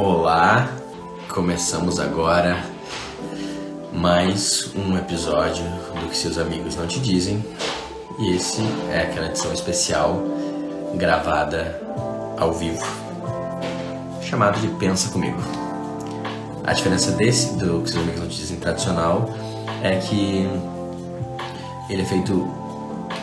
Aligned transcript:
Olá, 0.00 0.70
começamos 1.28 1.98
agora 1.98 2.64
mais 3.92 4.70
um 4.76 4.96
episódio 4.96 5.64
do 6.00 6.08
que 6.08 6.16
seus 6.16 6.38
amigos 6.38 6.76
não 6.76 6.86
te 6.86 7.00
dizem. 7.00 7.44
E 8.16 8.36
esse 8.36 8.62
é 8.92 9.00
aquela 9.00 9.26
edição 9.26 9.52
especial 9.52 10.22
gravada 10.94 11.82
ao 12.38 12.52
vivo, 12.52 12.86
chamada 14.22 14.60
de 14.60 14.68
Pensa 14.68 15.10
Comigo. 15.10 15.40
A 16.62 16.72
diferença 16.74 17.10
desse, 17.10 17.56
do 17.56 17.82
que 17.82 17.90
seus 17.90 18.04
amigos 18.04 18.20
não 18.20 18.28
te 18.28 18.36
dizem 18.36 18.56
tradicional, 18.60 19.28
é 19.82 19.96
que 19.96 20.48
ele 21.90 22.02
é 22.02 22.04
feito 22.04 22.48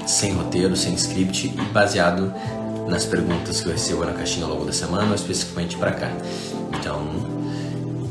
sem 0.05 0.33
roteiro, 0.33 0.75
sem 0.75 0.93
script 0.95 1.47
e 1.57 1.61
baseado 1.71 2.33
nas 2.85 3.05
perguntas 3.05 3.61
que 3.61 3.67
eu 3.67 3.71
recebo 3.71 4.03
na 4.03 4.11
caixinha 4.11 4.45
ao 4.45 4.51
longo 4.51 4.65
da 4.65 4.73
semana, 4.73 5.07
ou 5.07 5.15
especificamente 5.15 5.77
para 5.77 5.93
cá. 5.93 6.11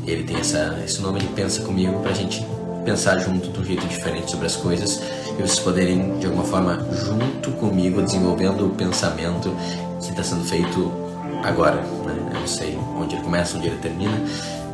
Ele 0.07 0.23
tem 0.23 0.37
essa, 0.37 0.79
esse 0.85 1.01
nome 1.01 1.19
de 1.19 1.27
Pensa 1.27 1.63
Comigo 1.63 1.99
pra 2.01 2.13
gente 2.13 2.45
pensar 2.85 3.17
junto 3.19 3.49
de 3.49 3.59
um 3.59 3.65
jeito 3.65 3.87
diferente 3.87 4.29
sobre 4.29 4.45
as 4.45 4.55
coisas 4.55 5.01
e 5.31 5.41
vocês 5.41 5.59
poderem, 5.59 6.19
de 6.19 6.27
alguma 6.27 6.43
forma, 6.43 6.85
junto 6.93 7.51
comigo, 7.53 8.01
desenvolvendo 8.03 8.67
o 8.67 8.69
pensamento 8.69 9.49
que 9.99 10.11
está 10.11 10.23
sendo 10.23 10.45
feito 10.45 10.91
agora. 11.43 11.77
Né? 11.77 12.31
Eu 12.33 12.39
não 12.39 12.47
sei 12.47 12.77
onde 12.95 13.15
ele 13.15 13.23
começa, 13.23 13.57
onde 13.57 13.67
ele 13.67 13.77
termina, 13.77 14.21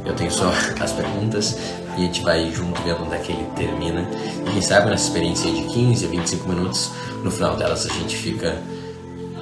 eu 0.06 0.14
tenho 0.14 0.30
só 0.30 0.52
as 0.82 0.92
perguntas 0.92 1.58
e 1.98 2.02
a 2.02 2.06
gente 2.06 2.22
vai 2.22 2.52
junto 2.52 2.82
vendo 2.82 3.04
onde 3.04 3.16
é 3.16 3.20
que 3.20 3.32
ele 3.32 3.46
termina. 3.56 4.02
E 4.46 4.52
quem 4.52 4.62
sabe 4.62 4.90
nessa 4.90 5.08
experiência 5.08 5.50
de 5.50 5.64
15 5.64 6.06
a 6.06 6.10
25 6.10 6.50
minutos, 6.50 6.92
no 7.24 7.32
final 7.32 7.56
delas 7.56 7.86
a 7.86 7.94
gente 7.94 8.18
fica 8.18 8.62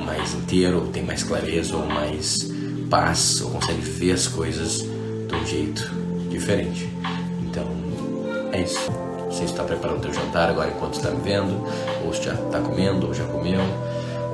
mais 0.06 0.36
inteiro, 0.36 0.82
ou 0.82 0.88
tem 0.88 1.04
mais 1.04 1.24
clareza, 1.24 1.76
ou 1.76 1.86
mais 1.88 2.48
paz, 2.92 3.42
ou 3.42 3.50
consegue 3.50 3.82
ver 3.82 4.12
as 4.12 4.28
coisas 4.28 4.86
de 5.30 5.36
um 5.36 5.46
jeito 5.46 5.90
diferente. 6.30 6.90
Então, 7.44 7.66
é 8.52 8.62
isso. 8.62 8.92
Você 9.28 9.44
está 9.44 9.64
preparando 9.64 10.02
teu 10.02 10.14
jantar 10.14 10.50
agora 10.50 10.72
enquanto 10.72 10.96
está 10.96 11.12
me 11.12 11.22
vendo, 11.22 11.64
ou 12.04 12.12
já 12.14 12.34
está 12.34 12.60
comendo, 12.60 13.08
ou 13.08 13.14
já 13.14 13.24
comeu. 13.26 13.62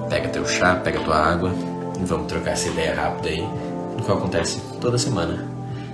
Pega 0.10 0.30
teu 0.30 0.48
chá, 0.48 0.76
pega 0.76 1.00
tua 1.02 1.18
água 1.18 1.52
e 2.00 2.06
vamos 2.06 2.28
trocar 2.28 2.52
essa 2.52 2.70
ideia 2.70 2.96
rápida 2.96 3.30
aí, 3.30 3.42
no 3.42 4.04
que 4.04 4.12
acontece 4.12 4.62
toda 4.80 4.98
semana, 4.98 5.46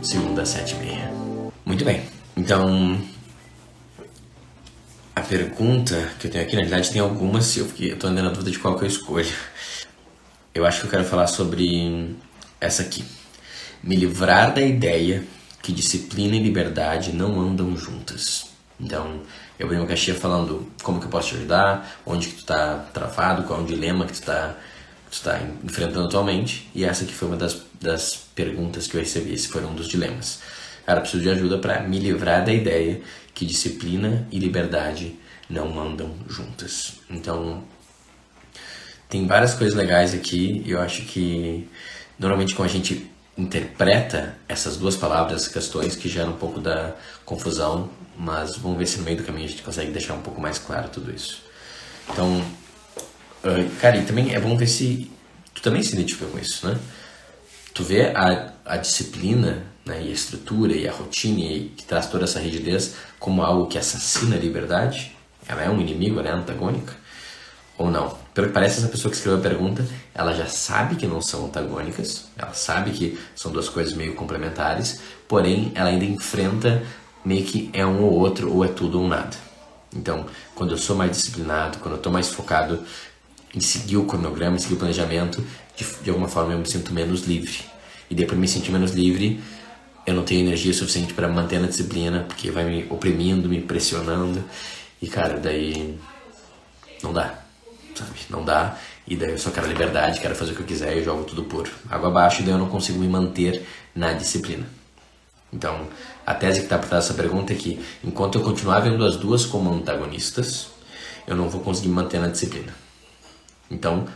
segunda 0.04 0.44
às 0.44 0.50
sete 0.50 0.76
e 0.76 0.80
meia. 0.80 1.12
Muito 1.66 1.84
bem, 1.84 2.04
então 2.36 3.02
a 5.16 5.22
pergunta 5.22 6.10
que 6.20 6.28
eu 6.28 6.32
tenho 6.32 6.44
aqui, 6.44 6.56
na 6.56 6.62
verdade 6.62 6.92
tem 6.92 7.02
algumas, 7.02 7.56
eu 7.58 7.66
estou 7.66 8.10
andando 8.10 8.26
na 8.26 8.32
dúvida 8.32 8.52
de 8.52 8.60
qual 8.60 8.78
que 8.78 8.84
eu 8.84 8.88
escolho. 8.88 9.34
Eu 10.54 10.66
acho 10.66 10.82
que 10.82 10.88
eu 10.88 10.92
quero 10.92 11.06
falar 11.06 11.28
sobre 11.28 12.16
essa 12.60 12.82
aqui. 12.82 13.06
Me 13.84 13.96
livrar 13.96 14.54
da 14.54 14.62
ideia 14.62 15.24
que 15.62 15.72
disciplina 15.72 16.36
e 16.36 16.40
liberdade 16.40 17.14
não 17.14 17.40
andam 17.40 17.76
juntas. 17.76 18.48
Então, 18.80 19.22
eu 19.60 19.66
abri 19.68 19.78
uma 19.78 19.86
caixinha 19.86 20.16
falando 20.16 20.68
como 20.82 21.00
que 21.00 21.06
eu 21.06 21.10
posso 21.10 21.30
te 21.30 21.36
ajudar, 21.36 22.00
onde 22.06 22.28
que 22.28 22.36
tu 22.36 22.40
está 22.40 22.78
travado, 22.94 23.44
qual 23.44 23.60
é 23.60 23.64
o 23.64 23.66
dilema 23.66 24.06
que 24.06 24.14
tu 24.14 24.20
está 24.20 24.56
está 25.12 25.40
enfrentando 25.64 26.06
atualmente. 26.06 26.70
E 26.74 26.86
essa 26.86 27.04
aqui 27.04 27.14
foi 27.14 27.28
uma 27.28 27.38
das, 27.38 27.62
das 27.80 28.16
perguntas 28.34 28.88
que 28.88 28.96
eu 28.96 29.02
recebi, 29.02 29.34
esse 29.34 29.50
foi 29.50 29.64
um 29.66 29.76
dos 29.76 29.88
dilemas. 29.88 30.40
Cara, 30.86 31.02
preciso 31.02 31.22
de 31.22 31.30
ajuda 31.30 31.58
para 31.58 31.82
me 31.82 32.00
livrar 32.00 32.46
da 32.46 32.54
ideia 32.54 33.02
que 33.34 33.46
disciplina 33.46 34.28
e 34.32 34.40
liberdade 34.40 35.16
não 35.50 35.80
andam 35.80 36.16
juntas. 36.28 36.94
Então, 37.10 37.64
tem 39.10 39.28
várias 39.28 39.54
coisas 39.54 39.76
legais 39.76 40.14
aqui 40.14 40.64
eu 40.66 40.80
acho 40.80 41.02
que 41.02 41.68
normalmente 42.18 42.56
quando 42.56 42.70
a 42.70 42.72
gente 42.72 43.11
interpreta 43.42 44.38
essas 44.48 44.78
duas 44.78 44.96
palavras, 44.96 45.48
questões 45.48 45.96
que 45.96 46.08
geram 46.08 46.32
um 46.32 46.38
pouco 46.38 46.60
da 46.60 46.96
confusão, 47.26 47.90
mas 48.18 48.58
vamos 48.58 48.78
ver 48.78 48.86
se 48.86 48.98
no 48.98 49.04
meio 49.04 49.18
do 49.18 49.24
caminho 49.24 49.46
a 49.46 49.50
gente 49.50 49.64
consegue 49.64 49.92
deixar 49.92 50.14
um 50.14 50.22
pouco 50.22 50.40
mais 50.40 50.60
claro 50.60 50.90
tudo 50.90 51.12
isso. 51.12 51.44
Então, 52.10 52.40
uh, 53.44 53.70
cara, 53.80 53.98
e 53.98 54.06
também 54.06 54.34
é 54.34 54.40
bom 54.40 54.56
ver 54.56 54.68
se 54.68 55.12
tu 55.54 55.62
também 55.62 55.82
se 55.82 55.94
identifica 55.94 56.26
com 56.26 56.38
isso, 56.38 56.68
né? 56.68 56.78
Tu 57.74 57.84
vê 57.84 58.08
a, 58.08 58.54
a 58.66 58.78
disciplina 58.78 59.64
né, 59.86 60.04
e 60.04 60.10
a 60.10 60.14
estrutura 60.14 60.74
e 60.74 60.88
a 60.88 60.92
rotina 60.92 61.40
e 61.40 61.70
que 61.70 61.84
traz 61.84 62.08
toda 62.08 62.26
essa 62.26 62.40
rigidez 62.40 62.96
como 63.18 63.42
algo 63.42 63.68
que 63.68 63.78
assassina 63.78 64.36
a 64.36 64.40
liberdade? 64.40 65.16
Ela 65.48 65.64
é 65.64 65.70
um 65.70 65.80
inimigo, 65.80 66.20
ela 66.20 66.30
é 66.30 66.32
antagônica? 66.34 66.94
Ou 67.78 67.90
não? 67.90 68.18
Pelo 68.34 68.48
que 68.48 68.54
parece, 68.54 68.80
essa 68.80 68.88
pessoa 68.88 69.12
que 69.12 69.18
escreveu 69.18 69.40
a 69.40 69.42
pergunta, 69.42 69.86
ela 70.14 70.34
já 70.34 70.46
sabe 70.46 70.96
que 70.96 71.06
não 71.06 71.22
são 71.22 71.48
antagônicas, 71.48 72.30
ela 72.38 72.54
sabe 72.54 72.92
que 72.92 73.20
são 73.36 73.52
duas 73.52 73.68
coisas 73.68 73.94
meio 73.94 74.16
complementares, 74.16 75.02
porém 75.28 75.72
ela 75.76 75.90
ainda 75.90 76.06
enfrenta 76.06 76.82
meio 77.26 77.44
que 77.44 77.70
é 77.74 77.86
um 77.86 78.04
ou 78.04 78.14
outro, 78.14 78.54
ou 78.54 78.64
é 78.64 78.70
tudo 78.70 79.02
ou 79.02 79.08
nada. 79.08 79.36
Então, 79.94 80.26
quando 80.56 80.72
eu 80.72 80.78
sou 80.78 80.96
mais 80.96 81.12
disciplinado, 81.12 81.80
quando 81.80 81.96
eu 81.96 81.98
estou 81.98 82.12
mais 82.12 82.30
focado 82.30 82.82
em 83.54 83.60
seguir 83.60 83.98
o 83.98 84.06
cronograma, 84.06 84.56
em 84.56 84.60
seguir 84.60 84.76
o 84.76 84.78
planejamento, 84.78 85.46
de, 85.76 85.86
de 86.02 86.10
alguma 86.10 86.30
forma 86.30 86.54
eu 86.54 86.60
me 86.60 86.66
sinto 86.66 86.94
menos 86.94 87.26
livre. 87.28 87.60
E 88.10 88.26
para 88.26 88.38
me 88.38 88.48
sentir 88.48 88.72
menos 88.72 88.92
livre, 88.92 89.44
eu 90.08 90.14
não 90.14 90.24
tenho 90.24 90.40
energia 90.40 90.74
suficiente 90.74 91.14
para 91.14 91.28
manter 91.28 91.62
a 91.62 91.68
disciplina, 91.68 92.24
porque 92.26 92.50
vai 92.50 92.64
me 92.64 92.88
oprimindo, 92.90 93.50
me 93.50 93.62
pressionando. 93.62 94.42
E, 95.02 95.08
cara, 95.08 95.38
daí 95.38 96.00
não 97.04 97.12
dá 97.12 97.41
sabe? 97.96 98.12
Não 98.30 98.44
dá. 98.44 98.78
E 99.08 99.16
daí 99.16 99.32
eu 99.32 99.38
só 99.38 99.52
quero 99.52 99.68
liberdade, 99.68 100.20
quero 100.20 100.36
fazer 100.36 100.52
o 100.52 100.56
que 100.56 100.62
eu 100.62 100.66
quiser 100.66 100.98
e 100.98 101.04
jogo 101.04 101.24
tudo 101.24 101.44
por 101.44 101.70
água 101.90 102.10
abaixo 102.10 102.42
e 102.42 102.46
daí 102.46 102.54
eu 102.54 102.58
não 102.58 102.70
consigo 102.70 103.00
me 103.00 103.08
manter 103.08 103.66
na 103.96 104.14
disciplina. 104.14 104.66
Então, 105.52 105.88
a 106.26 106.34
tese 106.34 106.60
que 106.60 106.66
está 106.66 106.78
por 106.78 106.88
trás 106.88 107.06
dessa 107.06 107.14
pergunta 107.16 107.52
é 107.52 107.56
que 107.56 107.84
enquanto 108.04 108.38
eu 108.38 108.44
continuar 108.44 108.80
vendo 108.80 109.04
as 109.04 109.18
duas 109.18 109.46
como 109.46 109.74
antagonistas, 109.74 110.68
eu 111.28 111.36
não 111.36 111.50
vou 111.50 111.62
conseguir 111.62 111.90
manter 111.90 112.20
na 112.20 112.28
disciplina. 112.28 112.74
Então, 113.70 114.08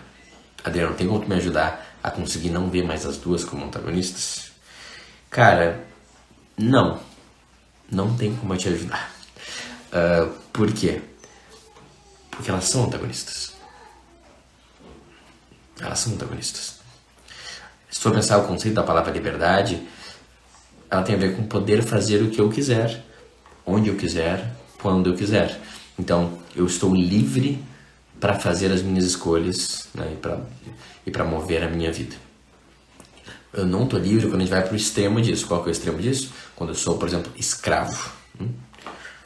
Adriano, 0.63 0.95
tem 0.95 1.07
como 1.07 1.19
tu 1.19 1.29
me 1.29 1.35
ajudar 1.35 1.97
a 2.01 2.09
conseguir 2.09 2.49
não 2.49 2.69
ver 2.69 2.83
mais 2.83 3.05
as 3.05 3.17
duas 3.17 3.43
como 3.43 3.65
antagonistas? 3.65 4.51
Cara, 5.29 5.85
não. 6.57 6.99
Não 7.91 8.15
tem 8.15 8.35
como 8.35 8.53
eu 8.53 8.57
te 8.57 8.69
ajudar. 8.69 9.11
Uh, 9.91 10.31
por 10.51 10.71
quê? 10.71 11.01
Porque 12.31 12.49
elas 12.49 12.65
são 12.65 12.85
antagonistas. 12.85 13.54
Elas 15.79 15.99
são 15.99 16.13
antagonistas. 16.13 16.79
Se 17.89 17.99
for 17.99 18.13
pensar 18.13 18.37
o 18.37 18.47
conceito 18.47 18.75
da 18.75 18.83
palavra 18.83 19.11
liberdade, 19.11 19.81
ela 20.89 21.03
tem 21.03 21.15
a 21.15 21.17
ver 21.17 21.35
com 21.35 21.43
poder 21.43 21.83
fazer 21.83 22.21
o 22.21 22.29
que 22.29 22.39
eu 22.39 22.49
quiser, 22.49 23.03
onde 23.65 23.89
eu 23.89 23.95
quiser, 23.95 24.53
quando 24.81 25.09
eu 25.09 25.15
quiser. 25.15 25.59
Então, 25.97 26.37
eu 26.55 26.65
estou 26.65 26.93
livre 26.93 27.63
para 28.19 28.39
fazer 28.39 28.71
as 28.71 28.81
minhas 28.81 29.05
escolhas 29.05 29.87
né, 29.93 30.15
e 31.05 31.11
para 31.11 31.23
mover 31.23 31.63
a 31.63 31.69
minha 31.69 31.91
vida. 31.91 32.15
Eu 33.53 33.65
não 33.65 33.83
estou 33.85 33.99
livre 33.99 34.27
quando 34.27 34.35
a 34.35 34.39
gente 34.39 34.49
vai 34.49 34.61
para 34.61 34.73
o 34.73 34.75
extremo 34.75 35.21
disso. 35.21 35.47
Qual 35.47 35.63
que 35.63 35.69
é 35.69 35.71
o 35.71 35.71
extremo 35.71 36.01
disso? 36.01 36.31
Quando 36.55 36.71
eu 36.71 36.75
sou, 36.75 36.97
por 36.97 37.07
exemplo, 37.07 37.31
escravo. 37.37 38.11
Hum? 38.39 38.49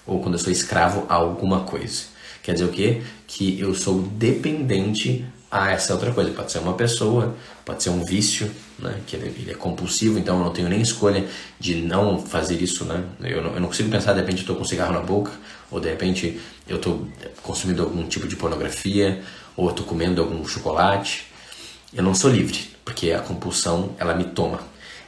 Ou 0.05 0.21
quando 0.21 0.35
eu 0.35 0.39
sou 0.39 0.51
escravo 0.51 1.05
a 1.09 1.15
alguma 1.15 1.61
coisa. 1.61 2.03
Quer 2.43 2.53
dizer 2.53 2.65
o 2.65 2.69
quê? 2.69 3.01
Que 3.25 3.59
eu 3.59 3.73
sou 3.73 4.03
dependente 4.03 5.25
a 5.51 5.71
essa 5.71 5.93
outra 5.93 6.11
coisa. 6.11 6.31
Pode 6.31 6.51
ser 6.51 6.59
uma 6.59 6.73
pessoa, 6.73 7.35
pode 7.65 7.81
ser 7.81 7.89
um 7.89 8.03
vício, 8.03 8.51
né? 8.77 8.99
que 9.07 9.15
ele, 9.15 9.51
é 9.51 9.53
compulsivo, 9.53 10.19
então 10.19 10.37
eu 10.37 10.43
não 10.45 10.51
tenho 10.51 10.69
nem 10.69 10.81
escolha 10.81 11.25
de 11.59 11.75
não 11.75 12.19
fazer 12.19 12.61
isso. 12.61 12.85
Né? 12.85 13.03
Eu, 13.21 13.41
não, 13.41 13.53
eu 13.53 13.59
não 13.59 13.67
consigo 13.67 13.89
pensar, 13.89 14.13
de 14.13 14.19
repente, 14.19 14.37
eu 14.37 14.41
estou 14.41 14.55
com 14.55 14.61
um 14.61 14.65
cigarro 14.65 14.93
na 14.93 15.01
boca, 15.01 15.31
ou 15.71 15.79
de 15.79 15.89
repente 15.89 16.39
eu 16.67 16.77
estou 16.77 17.07
consumindo 17.41 17.83
algum 17.83 18.07
tipo 18.07 18.27
de 18.27 18.35
pornografia, 18.35 19.21
ou 19.55 19.69
estou 19.69 19.85
comendo 19.85 20.21
algum 20.21 20.45
chocolate. 20.45 21.27
Eu 21.93 22.03
não 22.03 22.13
sou 22.13 22.29
livre, 22.29 22.69
porque 22.85 23.11
a 23.11 23.19
compulsão 23.19 23.95
ela 23.97 24.13
me 24.13 24.25
toma. 24.25 24.59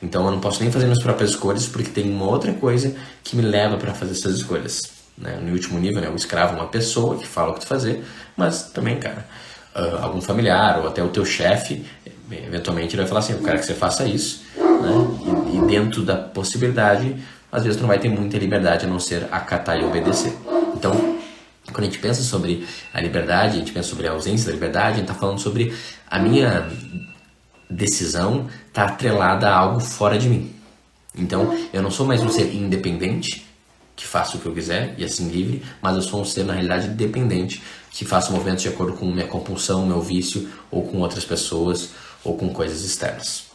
Então 0.02 0.26
eu 0.26 0.32
não 0.32 0.40
posso 0.40 0.62
nem 0.64 0.72
fazer 0.72 0.86
minhas 0.86 1.04
próprias 1.04 1.32
escolhas, 1.32 1.68
porque 1.68 1.92
tem 1.92 2.10
uma 2.10 2.26
outra 2.26 2.52
coisa 2.54 2.96
que 3.24 3.36
me 3.36 3.44
leva 3.44 3.78
para 3.78 3.94
fazer 3.94 4.14
essas 4.14 4.38
escolhas. 4.38 4.82
Né? 5.16 5.40
No 5.40 5.52
último 5.52 5.80
nível, 5.80 6.02
né? 6.02 6.10
o 6.10 6.16
escravo 6.16 6.54
é 6.54 6.60
uma 6.60 6.70
pessoa 6.70 7.18
que 7.18 7.28
fala 7.28 7.52
o 7.52 7.54
que 7.54 7.66
fazer, 7.68 8.04
mas 8.36 8.64
também, 8.72 8.98
cara 8.98 9.28
uh, 9.76 10.04
algum 10.04 10.22
familiar 10.22 10.80
ou 10.80 10.88
até 10.88 11.04
o 11.04 11.10
teu 11.10 11.26
chefe, 11.26 11.86
eventualmente 12.32 12.96
ele 12.96 13.02
vai 13.02 13.08
falar 13.08 13.20
assim, 13.20 13.34
eu 13.34 13.44
quero 13.44 13.60
que 13.60 13.66
você 13.66 13.74
faça 13.74 14.06
isso, 14.06 14.44
né? 14.58 15.52
E, 15.52 15.58
e, 15.58 15.68
dentro 15.68 16.04
da 16.04 16.16
possibilidade, 16.16 17.16
às 17.52 17.64
vezes 17.64 17.78
tu 17.78 17.82
não 17.82 17.90
vai 17.90 18.00
ter 18.00 18.10
muita 18.10 18.38
liberdade 18.38 18.86
a 18.86 18.90
não 18.90 19.00
ser 19.00 19.28
acatar 19.32 19.78
e 19.80 19.84
obedecer. 19.84 20.34
Então, 20.76 21.20
quando 21.72 21.82
a 21.82 21.86
gente 21.86 22.00
pensa 22.00 22.24
sobre 22.24 22.66
a 22.94 23.02
liberdade, 23.02 23.56
a 23.56 23.60
gente 23.60 23.72
pensa 23.72 23.90
sobre 23.90 24.08
a 24.08 24.12
ausência 24.12 24.48
da 24.48 24.54
liberdade, 24.54 24.88
a 24.88 24.98
gente 25.00 25.02
está 25.02 25.14
falando 25.14 25.40
sobre 25.40 25.74
a 26.10 26.20
minha 26.20 26.68
decisão 27.70 28.48
está 28.68 28.84
atrelada 28.84 29.50
a 29.50 29.56
algo 29.56 29.80
fora 29.80 30.18
de 30.18 30.30
mim. 30.30 30.54
Então, 31.16 31.58
eu 31.74 31.82
não 31.82 31.92
sou 31.92 32.06
mais 32.06 32.22
um 32.22 32.30
ser 32.30 32.54
independente, 32.54 33.46
que 33.96 34.06
faça 34.06 34.38
o 34.38 34.40
que 34.40 34.46
eu 34.46 34.54
quiser 34.54 34.96
e 34.98 35.04
assim 35.04 35.30
livre, 35.30 35.64
mas 35.82 35.96
eu 35.96 36.02
sou 36.02 36.22
um 36.22 36.26
ser 36.26 36.44
na 36.44 36.54
realidade 36.54 36.88
dependente 36.90 37.62
que 37.92 38.06
faça 38.06 38.32
movimentos 38.32 38.64
de 38.64 38.70
acordo 38.70 38.94
com 38.94 39.06
minha 39.06 39.28
compulsão, 39.28 39.86
meu 39.86 40.02
vício 40.02 40.50
ou 40.70 40.84
com 40.88 41.00
outras 41.00 41.26
pessoas 41.26 41.90
ou 42.24 42.38
com 42.38 42.50
coisas 42.50 42.84
externas. 42.84 43.46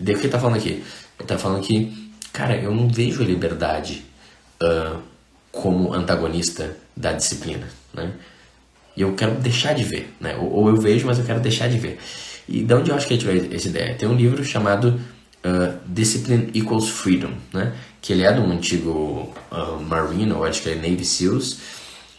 E 0.00 0.02
daí 0.02 0.14
o 0.14 0.18
que 0.18 0.24
ele 0.24 0.32
tá 0.32 0.38
falando 0.38 0.56
aqui? 0.56 0.82
Ele 1.18 1.28
tá 1.28 1.38
falando 1.38 1.62
que, 1.62 2.10
cara, 2.32 2.56
eu 2.56 2.74
não 2.74 2.88
vejo 2.88 3.22
a 3.22 3.26
liberdade 3.26 4.04
uh, 4.62 4.98
como 5.52 5.92
antagonista 5.92 6.76
da 6.96 7.12
disciplina, 7.12 7.68
né? 7.92 8.12
E 8.96 9.02
eu 9.02 9.14
quero 9.14 9.34
deixar 9.34 9.74
de 9.74 9.82
ver, 9.82 10.14
né? 10.20 10.36
Ou, 10.36 10.52
ou, 10.52 10.68
eu 10.68 10.76
vejo, 10.76 11.06
mas 11.06 11.18
eu 11.18 11.24
quero 11.24 11.40
deixar 11.40 11.68
de 11.68 11.78
ver. 11.78 11.98
E 12.48 12.62
de 12.62 12.74
onde 12.74 12.90
eu 12.90 12.96
acho 12.96 13.06
que 13.06 13.14
ele 13.14 13.20
tirou 13.20 13.54
essa 13.54 13.68
ideia? 13.68 13.94
Tem 13.94 14.08
um 14.08 14.14
livro 14.14 14.44
chamado 14.44 15.00
uh, 15.44 15.78
Discipline 15.86 16.50
Equals 16.54 16.88
Freedom, 16.88 17.32
né? 17.52 17.72
Que 18.00 18.12
ele 18.12 18.22
é 18.22 18.32
de 18.32 18.40
um 18.40 18.50
antigo 18.50 19.32
uh, 19.50 19.80
Marine, 19.82 20.32
ou 20.32 20.44
acho 20.44 20.62
que 20.62 20.70
é 20.70 20.74
Navy 20.74 21.04
SEALs. 21.04 21.58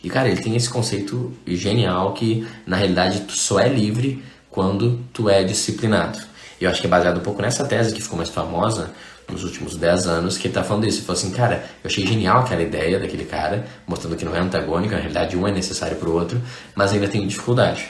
E, 0.03 0.09
cara, 0.09 0.27
ele 0.27 0.41
tem 0.41 0.55
esse 0.55 0.69
conceito 0.69 1.33
genial 1.47 2.13
que, 2.13 2.47
na 2.65 2.77
realidade, 2.77 3.21
tu 3.21 3.33
só 3.33 3.59
é 3.59 3.67
livre 3.67 4.23
quando 4.51 4.99
tu 5.11 5.29
é 5.29 5.43
disciplinado. 5.43 6.19
E 6.61 6.63
eu 6.63 6.69
acho 6.69 6.79
que 6.79 6.87
é 6.87 6.89
baseado 6.89 7.17
um 7.17 7.23
pouco 7.23 7.41
nessa 7.41 7.65
tese 7.65 7.93
que 7.93 8.01
ficou 8.01 8.17
mais 8.17 8.29
famosa 8.29 8.91
nos 9.27 9.43
últimos 9.43 9.75
10 9.75 10.07
anos, 10.07 10.37
que 10.37 10.47
ele 10.47 10.53
tá 10.53 10.63
falando 10.63 10.85
isso. 10.85 10.99
Ele 10.99 11.05
falou 11.05 11.19
assim, 11.19 11.31
cara, 11.31 11.65
eu 11.83 11.89
achei 11.89 12.05
genial 12.05 12.39
aquela 12.41 12.61
ideia 12.61 12.99
daquele 12.99 13.25
cara, 13.25 13.65
mostrando 13.87 14.15
que 14.15 14.23
não 14.23 14.35
é 14.35 14.39
antagônico, 14.39 14.93
na 14.93 14.99
realidade 14.99 15.35
um 15.35 15.47
é 15.47 15.51
necessário 15.51 15.97
pro 15.97 16.13
outro, 16.13 16.41
mas 16.75 16.93
ainda 16.93 17.07
tem 17.07 17.25
dificuldade. 17.25 17.87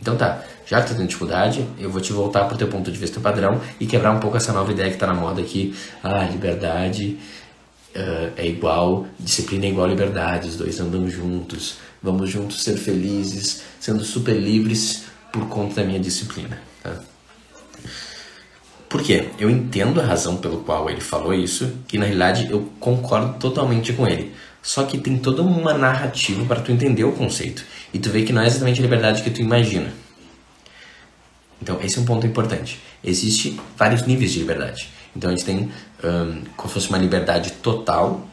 Então 0.00 0.16
tá, 0.16 0.42
já 0.66 0.80
que 0.80 0.88
tu 0.88 0.96
tem 0.96 1.06
dificuldade, 1.06 1.66
eu 1.78 1.90
vou 1.90 2.00
te 2.00 2.12
voltar 2.12 2.44
pro 2.44 2.56
teu 2.56 2.68
ponto 2.68 2.90
de 2.90 2.98
vista 2.98 3.20
padrão 3.20 3.60
e 3.78 3.86
quebrar 3.86 4.12
um 4.12 4.20
pouco 4.20 4.36
essa 4.36 4.52
nova 4.52 4.72
ideia 4.72 4.90
que 4.90 4.96
tá 4.96 5.06
na 5.06 5.14
moda 5.14 5.40
aqui, 5.40 5.74
ah, 6.02 6.24
liberdade 6.24 7.18
uh, 7.94 8.32
é 8.36 8.46
igual, 8.46 9.06
disciplina 9.18 9.66
é 9.66 9.68
igual 9.68 9.86
liberdade, 9.86 10.48
os 10.48 10.56
dois 10.56 10.80
andam 10.80 11.08
juntos, 11.08 11.76
vamos 12.02 12.30
juntos 12.30 12.62
ser 12.62 12.76
felizes, 12.76 13.62
sendo 13.78 14.04
super 14.04 14.34
livres 14.34 15.04
por 15.32 15.48
conta 15.48 15.76
da 15.76 15.84
minha 15.84 16.00
disciplina. 16.00 16.58
Tá? 16.82 17.00
Por 18.88 19.02
quê? 19.02 19.28
Eu 19.38 19.50
entendo 19.50 20.00
a 20.00 20.04
razão 20.04 20.36
pelo 20.36 20.58
qual 20.58 20.88
ele 20.88 21.00
falou 21.00 21.34
isso 21.34 21.72
e 21.92 21.98
na 21.98 22.04
realidade 22.04 22.48
eu 22.50 22.70
concordo 22.78 23.38
totalmente 23.38 23.92
com 23.92 24.06
ele. 24.06 24.32
Só 24.62 24.84
que 24.84 24.96
tem 24.96 25.18
toda 25.18 25.42
uma 25.42 25.74
narrativa 25.74 26.44
para 26.46 26.60
tu 26.60 26.70
entender 26.72 27.04
o 27.04 27.12
conceito 27.12 27.64
e 27.92 27.98
tu 27.98 28.08
vê 28.08 28.22
que 28.22 28.32
não 28.32 28.40
é 28.40 28.46
exatamente 28.46 28.78
a 28.80 28.82
liberdade 28.82 29.22
que 29.22 29.30
tu 29.30 29.40
imagina. 29.42 30.03
Então 31.64 31.80
esse 31.80 31.98
é 31.98 32.02
um 32.02 32.04
ponto 32.04 32.26
importante. 32.26 32.78
Existem 33.02 33.58
vários 33.74 34.02
níveis 34.02 34.32
de 34.32 34.40
liberdade. 34.40 34.90
Então 35.16 35.30
a 35.30 35.34
gente 35.34 35.46
tem 35.46 35.72
um, 36.04 36.42
como 36.58 36.68
se 36.68 36.74
fosse 36.74 36.88
uma 36.90 36.98
liberdade 36.98 37.52
total. 37.54 38.28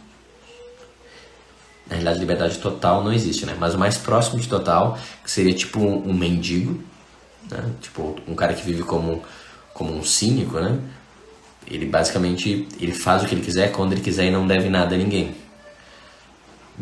Na 1.88 1.96
realidade, 1.96 2.20
liberdade 2.20 2.58
total 2.58 3.02
não 3.02 3.14
existe, 3.14 3.46
né? 3.46 3.56
Mas 3.58 3.74
o 3.74 3.80
mais 3.80 3.98
próximo 3.98 4.38
de 4.38 4.50
total, 4.50 4.98
que 5.24 5.32
seria 5.32 5.54
tipo 5.54 5.80
um, 5.80 6.10
um 6.10 6.14
mendigo, 6.14 6.84
né? 7.50 7.72
Tipo 7.80 8.18
um 8.28 8.36
cara 8.36 8.54
que 8.54 8.66
vive 8.66 8.84
como 8.84 9.24
como 9.74 9.96
um 9.96 10.04
cínico, 10.04 10.60
né? 10.60 10.78
Ele 11.66 11.86
basicamente 11.86 12.68
ele 12.82 12.94
faz 12.94 13.24
o 13.24 13.28
que 13.28 13.34
ele 13.34 13.42
quiser 13.42 13.72
quando 13.72 13.94
ele 13.94 14.02
quiser 14.02 14.26
e 14.26 14.32
não 14.32 14.46
deve 14.46 14.70
nada 14.70 14.94
a 14.94 14.98
ninguém. 14.98 15.34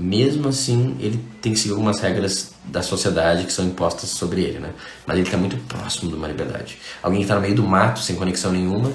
Mesmo 0.01 0.47
assim, 0.47 0.95
ele 1.01 1.19
tem 1.41 1.51
que 1.51 1.59
seguir 1.59 1.71
algumas 1.71 1.99
regras 1.99 2.53
da 2.63 2.81
sociedade 2.81 3.43
que 3.43 3.51
são 3.51 3.65
impostas 3.65 4.09
sobre 4.09 4.41
ele, 4.41 4.59
né? 4.59 4.69
Mas 5.05 5.17
ele 5.17 5.27
está 5.27 5.37
muito 5.37 5.57
próximo 5.67 6.09
de 6.09 6.15
uma 6.15 6.25
liberdade. 6.25 6.77
Alguém 7.03 7.19
que 7.19 7.25
está 7.25 7.35
no 7.35 7.41
meio 7.41 7.53
do 7.53 7.63
mato, 7.63 7.99
sem 7.99 8.15
conexão 8.15 8.53
nenhuma, 8.53 8.93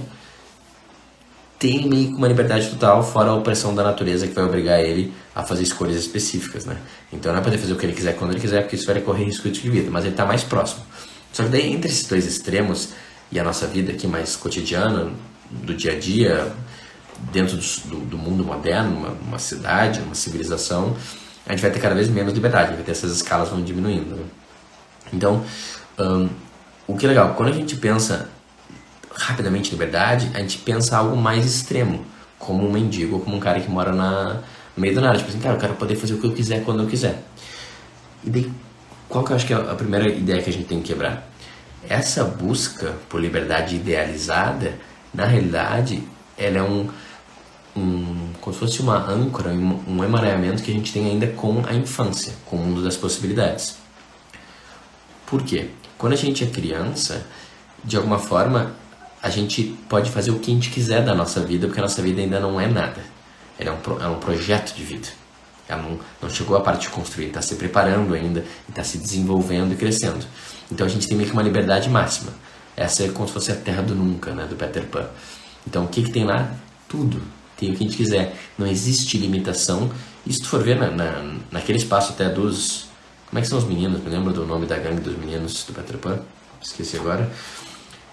tem 1.58 1.86
meio 1.86 2.08
que 2.08 2.14
uma 2.14 2.26
liberdade 2.26 2.70
total, 2.70 3.02
fora 3.02 3.28
a 3.28 3.34
opressão 3.34 3.74
da 3.74 3.82
natureza 3.82 4.26
que 4.26 4.32
vai 4.32 4.44
obrigar 4.44 4.80
ele 4.80 5.12
a 5.34 5.42
fazer 5.42 5.64
escolhas 5.64 5.96
específicas, 5.96 6.64
né? 6.64 6.78
Então 7.12 7.32
não 7.32 7.40
é 7.40 7.44
poder 7.44 7.58
fazer 7.58 7.74
o 7.74 7.76
que 7.76 7.84
ele 7.84 7.92
quiser 7.92 8.16
quando 8.16 8.30
ele 8.30 8.40
quiser, 8.40 8.62
porque 8.62 8.76
isso 8.76 8.86
vai 8.86 8.98
correr 9.02 9.24
risco 9.24 9.50
de 9.50 9.60
vida, 9.68 9.90
mas 9.90 10.04
ele 10.04 10.14
está 10.14 10.24
mais 10.24 10.42
próximo. 10.42 10.82
Só 11.34 11.42
que 11.42 11.50
daí, 11.50 11.70
entre 11.70 11.90
esses 11.90 12.08
dois 12.08 12.24
extremos, 12.24 12.94
e 13.30 13.38
a 13.38 13.44
nossa 13.44 13.66
vida 13.66 13.92
aqui 13.92 14.06
mais 14.06 14.36
cotidiana, 14.36 15.12
do 15.50 15.74
dia 15.74 15.92
a 15.92 15.98
dia, 15.98 16.50
dentro 17.32 17.56
do, 17.56 17.96
do 18.06 18.18
mundo 18.18 18.44
moderno, 18.44 18.96
uma, 18.96 19.08
uma, 19.10 19.38
cidade, 19.38 20.00
uma 20.00 20.14
civilização, 20.14 20.96
a 21.46 21.52
gente 21.52 21.62
vai 21.62 21.70
ter 21.70 21.80
cada 21.80 21.94
vez 21.94 22.08
menos 22.08 22.32
liberdade, 22.32 22.74
vai 22.74 22.82
ter 22.82 22.92
essas 22.92 23.12
escalas 23.12 23.48
vão 23.48 23.62
diminuindo. 23.62 24.16
Né? 24.16 24.24
Então, 25.12 25.44
um, 25.98 26.28
o 26.86 26.96
que 26.96 27.06
é 27.06 27.08
legal, 27.08 27.34
quando 27.34 27.50
a 27.50 27.52
gente 27.52 27.76
pensa 27.76 28.28
rapidamente 29.14 29.70
liberdade, 29.70 30.30
a 30.34 30.40
gente 30.40 30.58
pensa 30.58 30.96
algo 30.96 31.16
mais 31.16 31.46
extremo, 31.46 32.04
como 32.38 32.66
um 32.66 32.72
mendigo 32.72 33.20
como 33.20 33.36
um 33.36 33.40
cara 33.40 33.60
que 33.60 33.70
mora 33.70 33.92
na, 33.92 34.42
no 34.76 34.80
meio 34.80 34.94
do 34.94 35.00
nada. 35.00 35.16
Tipo 35.16 35.30
assim, 35.30 35.40
cara, 35.40 35.54
eu 35.54 35.60
quero 35.60 35.74
poder 35.74 35.96
fazer 35.96 36.14
o 36.14 36.18
que 36.18 36.26
eu 36.26 36.32
quiser 36.32 36.64
quando 36.64 36.82
eu 36.82 36.88
quiser. 36.88 37.22
E 38.24 38.30
daí, 38.30 38.50
qual 39.08 39.24
que 39.24 39.32
eu 39.32 39.36
acho 39.36 39.46
que 39.46 39.52
é 39.52 39.56
a 39.56 39.74
primeira 39.74 40.08
ideia 40.08 40.42
que 40.42 40.50
a 40.50 40.52
gente 40.52 40.66
tem 40.66 40.80
que 40.80 40.92
quebrar? 40.92 41.28
Essa 41.88 42.24
busca 42.24 42.94
por 43.08 43.20
liberdade 43.20 43.76
idealizada, 43.76 44.74
na 45.12 45.26
realidade, 45.26 46.02
ela 46.36 46.58
é 46.58 46.62
um, 46.62 46.88
um 47.76 48.32
como 48.40 48.52
se 48.52 48.60
fosse 48.60 48.80
uma 48.82 48.98
âncora, 49.10 49.50
um, 49.50 50.04
emaranhamento 50.04 50.62
que 50.62 50.70
a 50.70 50.74
gente 50.74 50.92
tem 50.92 51.06
ainda 51.06 51.26
com 51.28 51.64
a 51.66 51.74
infância, 51.74 52.34
com 52.44 52.56
o 52.56 52.58
mundo 52.58 52.82
das 52.82 52.96
possibilidades. 52.96 53.78
Por 55.26 55.42
quê? 55.42 55.70
Quando 55.96 56.12
a 56.12 56.16
gente 56.16 56.44
é 56.44 56.46
criança, 56.46 57.26
de 57.82 57.96
alguma 57.96 58.18
forma, 58.18 58.74
a 59.22 59.30
gente 59.30 59.74
pode 59.88 60.10
fazer 60.10 60.30
o 60.30 60.38
que 60.38 60.50
a 60.50 60.54
gente 60.54 60.70
quiser 60.70 61.02
da 61.02 61.14
nossa 61.14 61.40
vida, 61.40 61.66
porque 61.66 61.80
a 61.80 61.82
nossa 61.82 62.02
vida 62.02 62.20
ainda 62.20 62.38
não 62.38 62.60
é 62.60 62.66
nada. 62.66 63.02
Ela 63.58 63.70
é 63.70 63.72
um, 63.72 64.02
é 64.02 64.08
um 64.08 64.18
projeto 64.18 64.74
de 64.74 64.84
vida. 64.84 65.08
Ela 65.66 65.80
não, 65.82 65.98
não 66.20 66.28
chegou 66.28 66.56
a 66.56 66.60
parte 66.60 66.82
de 66.82 66.88
construir, 66.90 67.28
está 67.28 67.40
se 67.40 67.54
preparando 67.54 68.12
ainda, 68.12 68.44
está 68.68 68.84
se 68.84 68.98
desenvolvendo 68.98 69.72
e 69.72 69.76
crescendo. 69.76 70.26
Então 70.70 70.86
a 70.86 70.90
gente 70.90 71.08
tem 71.08 71.16
meio 71.16 71.28
que 71.28 71.34
uma 71.34 71.42
liberdade 71.42 71.88
máxima. 71.88 72.32
Essa 72.76 73.04
é 73.04 73.08
como 73.08 73.26
se 73.26 73.32
fosse 73.32 73.52
a 73.52 73.56
terra 73.56 73.80
do 73.80 73.94
nunca, 73.94 74.34
né, 74.34 74.44
do 74.44 74.56
Peter 74.56 74.84
Pan. 74.84 75.08
Então 75.66 75.84
o 75.84 75.88
que, 75.88 76.02
que 76.02 76.10
tem 76.10 76.24
lá? 76.24 76.52
Tudo. 76.86 77.22
Tem 77.56 77.70
o 77.70 77.76
que 77.76 77.84
a 77.84 77.86
gente 77.86 77.96
quiser. 77.96 78.36
Não 78.58 78.66
existe 78.66 79.18
limitação. 79.18 79.90
E 80.26 80.32
se 80.32 80.40
tu 80.40 80.48
for 80.48 80.62
ver 80.62 80.76
na, 80.76 80.90
na, 80.90 81.34
naquele 81.50 81.78
espaço 81.78 82.12
até 82.12 82.28
dos. 82.28 82.86
Como 83.28 83.38
é 83.38 83.42
que 83.42 83.48
são 83.48 83.58
os 83.58 83.64
meninos? 83.64 84.02
Me 84.02 84.10
lembro 84.10 84.32
do 84.32 84.46
nome 84.46 84.66
da 84.66 84.76
gangue 84.76 85.00
dos 85.00 85.16
meninos 85.16 85.64
do 85.64 85.72
Peter 85.72 85.98
Pan? 85.98 86.20
Esqueci 86.62 86.96
agora. 86.96 87.30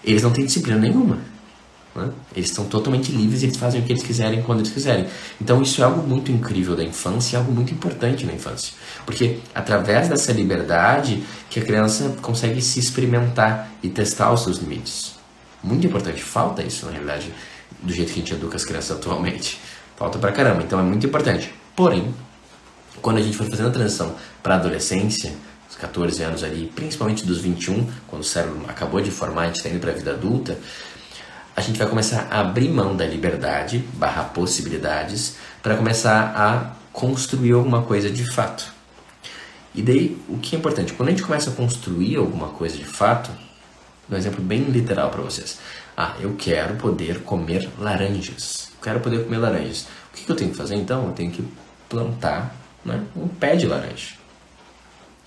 Eles 0.04 0.22
não 0.22 0.30
têm 0.30 0.44
disciplina 0.44 0.78
nenhuma. 0.78 1.18
Né? 1.94 2.10
Eles 2.34 2.48
estão 2.48 2.64
totalmente 2.64 3.12
livres 3.12 3.42
e 3.42 3.46
eles 3.46 3.56
fazem 3.56 3.80
o 3.80 3.84
que 3.84 3.92
eles 3.92 4.02
quiserem 4.02 4.42
quando 4.42 4.60
eles 4.60 4.72
quiserem. 4.72 5.06
Então 5.40 5.62
isso 5.62 5.80
é 5.80 5.84
algo 5.84 6.06
muito 6.06 6.32
incrível 6.32 6.74
da 6.74 6.82
infância 6.82 7.36
e 7.36 7.38
algo 7.38 7.52
muito 7.52 7.72
importante 7.72 8.24
na 8.24 8.32
infância. 8.32 8.74
Porque 9.04 9.38
através 9.54 10.08
dessa 10.08 10.32
liberdade 10.32 11.22
que 11.50 11.60
a 11.60 11.64
criança 11.64 12.16
consegue 12.22 12.60
se 12.62 12.78
experimentar 12.78 13.70
e 13.82 13.88
testar 13.88 14.32
os 14.32 14.42
seus 14.42 14.58
limites. 14.58 15.14
Muito 15.62 15.86
importante. 15.86 16.22
Falta 16.22 16.62
isso, 16.62 16.86
na 16.86 16.92
realidade, 16.92 17.32
do 17.82 17.92
jeito 17.92 18.12
que 18.12 18.20
a 18.20 18.22
gente 18.22 18.34
educa 18.34 18.56
as 18.56 18.64
crianças 18.64 18.96
atualmente. 18.96 19.60
Falta 19.96 20.18
pra 20.18 20.32
caramba. 20.32 20.62
Então 20.62 20.78
é 20.78 20.82
muito 20.82 21.06
importante. 21.06 21.52
Porém, 21.76 22.14
quando 23.00 23.18
a 23.18 23.20
gente 23.20 23.36
for 23.36 23.48
fazendo 23.48 23.68
a 23.68 23.72
transição 23.72 24.14
para 24.42 24.54
a 24.54 24.58
adolescência, 24.58 25.32
os 25.68 25.76
14 25.76 26.22
anos 26.22 26.44
ali, 26.44 26.70
principalmente 26.74 27.26
dos 27.26 27.40
21, 27.40 27.88
quando 28.06 28.22
o 28.22 28.24
cérebro 28.24 28.64
acabou 28.68 29.00
de 29.00 29.10
formar, 29.10 29.42
a 29.42 29.46
gente 29.46 29.56
está 29.56 29.68
indo 29.68 29.80
para 29.80 29.90
a 29.90 29.94
vida 29.94 30.12
adulta, 30.12 30.58
a 31.54 31.60
gente 31.60 31.78
vai 31.78 31.88
começar 31.88 32.28
a 32.30 32.40
abrir 32.40 32.68
mão 32.68 32.96
da 32.96 33.04
liberdade 33.04 33.78
barra 33.94 34.24
possibilidades 34.24 35.36
para 35.62 35.76
começar 35.76 36.32
a 36.34 36.76
construir 36.92 37.52
alguma 37.52 37.82
coisa 37.82 38.10
de 38.10 38.30
fato. 38.32 38.72
E 39.74 39.82
daí, 39.82 40.18
o 40.28 40.38
que 40.38 40.54
é 40.54 40.58
importante? 40.58 40.92
Quando 40.92 41.08
a 41.08 41.12
gente 41.12 41.22
começa 41.22 41.50
a 41.50 41.52
construir 41.52 42.16
alguma 42.16 42.48
coisa 42.48 42.76
de 42.76 42.84
fato, 42.84 43.30
um 44.10 44.16
exemplo 44.16 44.42
bem 44.42 44.64
literal 44.64 45.10
para 45.10 45.22
vocês. 45.22 45.58
Ah, 46.04 46.16
eu 46.18 46.34
quero 46.36 46.74
poder 46.74 47.20
comer 47.20 47.70
laranjas. 47.78 48.72
Quero 48.82 48.98
poder 48.98 49.22
comer 49.22 49.38
laranjas. 49.38 49.82
O 49.82 50.16
que, 50.16 50.24
que 50.24 50.32
eu 50.32 50.34
tenho 50.34 50.50
que 50.50 50.56
fazer 50.56 50.74
então? 50.74 51.06
Eu 51.06 51.12
tenho 51.12 51.30
que 51.30 51.44
plantar 51.88 52.56
né, 52.84 53.04
um 53.14 53.28
pé 53.28 53.54
de 53.54 53.68
laranja. 53.68 54.14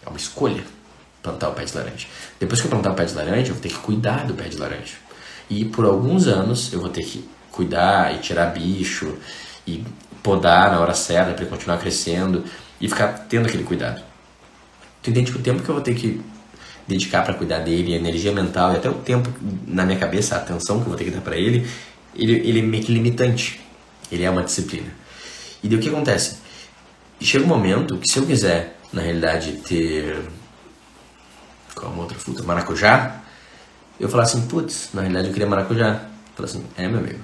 É 0.06 0.10
uma 0.10 0.18
escolha 0.18 0.66
plantar 1.24 1.48
o 1.48 1.54
pé 1.54 1.64
de 1.64 1.74
laranja. 1.74 2.08
Depois 2.38 2.60
que 2.60 2.68
eu 2.68 2.70
plantar 2.70 2.92
o 2.92 2.94
pé 2.94 3.06
de 3.06 3.14
laranja, 3.14 3.52
eu 3.52 3.54
vou 3.54 3.64
ter 3.64 3.70
que 3.70 3.78
cuidar 3.78 4.28
do 4.28 4.34
pé 4.34 4.50
de 4.50 4.58
laranja. 4.58 4.96
E 5.50 5.64
por 5.64 5.86
alguns 5.86 6.28
anos 6.28 6.74
eu 6.74 6.82
vou 6.82 6.90
ter 6.90 7.06
que 7.06 7.26
cuidar 7.54 8.14
e 8.14 8.18
tirar 8.18 8.48
bicho 8.48 9.18
e 9.66 9.82
podar 10.22 10.72
na 10.72 10.82
hora 10.82 10.94
certa 10.94 11.32
para 11.32 11.44
ele 11.44 11.50
continuar 11.50 11.78
crescendo 11.78 12.44
e 12.82 12.90
ficar 12.90 13.14
tendo 13.30 13.48
aquele 13.48 13.64
cuidado. 13.64 14.04
Tu 15.02 15.10
entende 15.10 15.32
que 15.32 15.38
o 15.38 15.42
tempo 15.42 15.64
que 15.64 15.70
eu 15.70 15.76
vou 15.76 15.84
ter 15.84 15.96
que 15.96 16.22
dedicar 16.88 17.24
para 17.24 17.34
cuidar 17.34 17.60
dele, 17.60 17.94
a 17.94 17.98
energia 17.98 18.32
mental 18.32 18.74
e 18.74 18.78
até 18.78 18.90
o 18.90 18.94
tempo 18.94 19.30
na 19.68 19.86
minha 19.86 19.98
cabeça, 19.98 20.36
a 20.36 20.38
atenção 20.40 20.80
que 20.80 20.84
eu 20.84 20.90
vou 20.90 20.98
ter 20.98 21.06
que 21.06 21.12
dar 21.12 21.22
para 21.22 21.38
ele, 21.38 21.68
ele, 22.16 22.34
ele 22.34 22.60
é 22.60 22.62
meio 22.62 22.84
que 22.84 22.92
limitante. 22.92 23.60
Ele 24.12 24.24
é 24.24 24.30
uma 24.30 24.44
disciplina. 24.44 24.88
E 25.64 25.68
daí 25.68 25.78
o 25.78 25.82
que 25.82 25.90
acontece? 25.90 26.38
Chega 27.20 27.44
um 27.44 27.48
momento 27.48 27.98
que 27.98 28.08
se 28.08 28.20
eu 28.20 28.26
quiser, 28.26 28.78
na 28.94 29.02
realidade, 29.02 29.54
ter. 29.68 30.22
Qual 31.74 31.92
uma 31.92 32.04
outra 32.04 32.18
fruta? 32.18 32.44
Maracujá, 32.44 33.22
eu 34.00 34.10
falar 34.10 34.24
assim, 34.24 34.46
putz, 34.48 34.90
na 34.94 35.02
realidade 35.02 35.28
eu 35.28 35.34
queria 35.34 35.48
maracujá. 35.48 36.02
Fala 36.36 36.48
assim, 36.48 36.64
é 36.78 36.88
meu 36.88 37.00
amigo. 37.00 37.20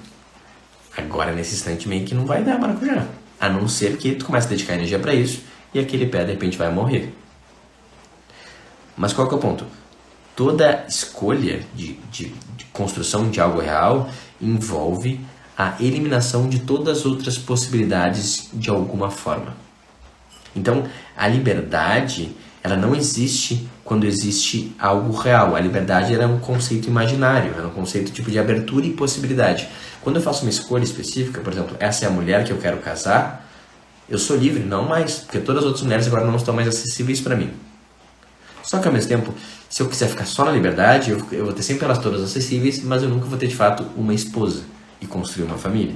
Agora 0.96 1.32
nesse 1.32 1.54
instante 1.54 1.88
meio 1.88 2.04
que 2.04 2.14
não 2.14 2.26
vai 2.26 2.42
dar 2.42 2.58
maracujá. 2.58 3.06
A 3.40 3.48
não 3.48 3.68
ser 3.68 3.96
que 3.96 4.14
tu 4.14 4.24
comece 4.24 4.46
a 4.46 4.50
dedicar 4.50 4.74
energia 4.74 4.98
para 4.98 5.14
isso 5.14 5.42
e 5.74 5.78
aquele 5.78 6.06
pé 6.06 6.24
de 6.24 6.32
repente 6.32 6.56
vai 6.56 6.70
morrer. 6.70 7.12
Mas 8.96 9.12
qual 9.12 9.28
que 9.28 9.34
é 9.34 9.36
o 9.36 9.40
ponto? 9.40 9.66
toda 10.34 10.84
escolha 10.88 11.60
de, 11.74 11.94
de, 12.10 12.34
de 12.56 12.64
construção 12.72 13.30
de 13.30 13.40
algo 13.40 13.60
real 13.60 14.08
envolve 14.40 15.20
a 15.56 15.74
eliminação 15.78 16.48
de 16.48 16.60
todas 16.60 16.98
as 16.98 17.06
outras 17.06 17.38
possibilidades 17.38 18.48
de 18.52 18.70
alguma 18.70 19.10
forma. 19.10 19.54
Então, 20.56 20.84
a 21.16 21.28
liberdade, 21.28 22.34
ela 22.62 22.76
não 22.76 22.94
existe 22.94 23.68
quando 23.84 24.04
existe 24.04 24.74
algo 24.78 25.14
real. 25.14 25.54
A 25.54 25.60
liberdade 25.60 26.14
era 26.14 26.26
um 26.26 26.38
conceito 26.38 26.88
imaginário, 26.88 27.54
era 27.56 27.68
um 27.68 27.70
conceito 27.70 28.10
tipo 28.12 28.30
de 28.30 28.38
abertura 28.38 28.86
e 28.86 28.92
possibilidade. 28.92 29.68
Quando 30.00 30.16
eu 30.16 30.22
faço 30.22 30.42
uma 30.42 30.50
escolha 30.50 30.84
específica, 30.84 31.40
por 31.40 31.52
exemplo, 31.52 31.76
essa 31.78 32.04
é 32.04 32.08
a 32.08 32.10
mulher 32.10 32.44
que 32.44 32.50
eu 32.50 32.58
quero 32.58 32.78
casar, 32.78 33.48
eu 34.08 34.18
sou 34.18 34.36
livre, 34.36 34.62
não 34.62 34.88
mais, 34.88 35.18
porque 35.18 35.38
todas 35.38 35.62
as 35.62 35.66
outras 35.66 35.84
mulheres 35.84 36.06
agora 36.06 36.24
não 36.24 36.36
estão 36.36 36.54
mais 36.54 36.68
acessíveis 36.68 37.20
para 37.20 37.36
mim. 37.36 37.52
Só 38.72 38.78
que 38.78 38.88
ao 38.88 38.94
mesmo 38.94 39.10
tempo, 39.10 39.34
se 39.68 39.82
eu 39.82 39.86
quiser 39.86 40.08
ficar 40.08 40.24
só 40.24 40.46
na 40.46 40.50
liberdade, 40.50 41.10
eu, 41.10 41.22
eu 41.30 41.44
vou 41.44 41.52
ter 41.52 41.62
sempre 41.62 41.84
elas 41.84 41.98
todas 41.98 42.22
acessíveis, 42.22 42.82
mas 42.82 43.02
eu 43.02 43.10
nunca 43.10 43.26
vou 43.26 43.38
ter 43.38 43.46
de 43.46 43.54
fato 43.54 43.84
uma 43.94 44.14
esposa 44.14 44.62
e 44.98 45.06
construir 45.06 45.44
uma 45.44 45.58
família. 45.58 45.94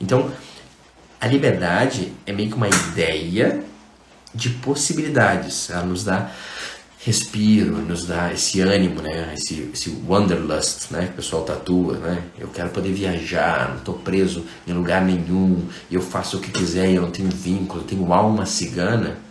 Então, 0.00 0.30
a 1.20 1.26
liberdade 1.26 2.12
é 2.24 2.32
meio 2.32 2.48
que 2.48 2.54
uma 2.54 2.68
ideia 2.68 3.64
de 4.32 4.50
possibilidades. 4.50 5.68
Ela 5.68 5.82
nos 5.82 6.04
dá 6.04 6.30
respiro, 7.04 7.78
nos 7.78 8.06
dá 8.06 8.32
esse 8.32 8.60
ânimo, 8.60 9.02
né? 9.02 9.34
Esse, 9.34 9.68
esse 9.74 10.00
wanderlust, 10.08 10.92
né? 10.92 11.06
Que 11.06 11.14
o 11.14 11.16
pessoal 11.16 11.42
tatua, 11.42 11.98
né? 11.98 12.22
Eu 12.38 12.46
quero 12.50 12.68
poder 12.68 12.92
viajar, 12.92 13.70
não 13.70 13.78
estou 13.78 13.94
preso 13.94 14.46
em 14.64 14.72
lugar 14.72 15.04
nenhum, 15.04 15.66
eu 15.90 16.00
faço 16.00 16.36
o 16.36 16.40
que 16.40 16.52
quiser, 16.52 16.92
eu 16.92 17.02
não 17.02 17.10
tenho 17.10 17.30
vínculo, 17.30 17.80
eu 17.80 17.84
tenho 17.84 18.12
alma 18.12 18.46
cigana. 18.46 19.23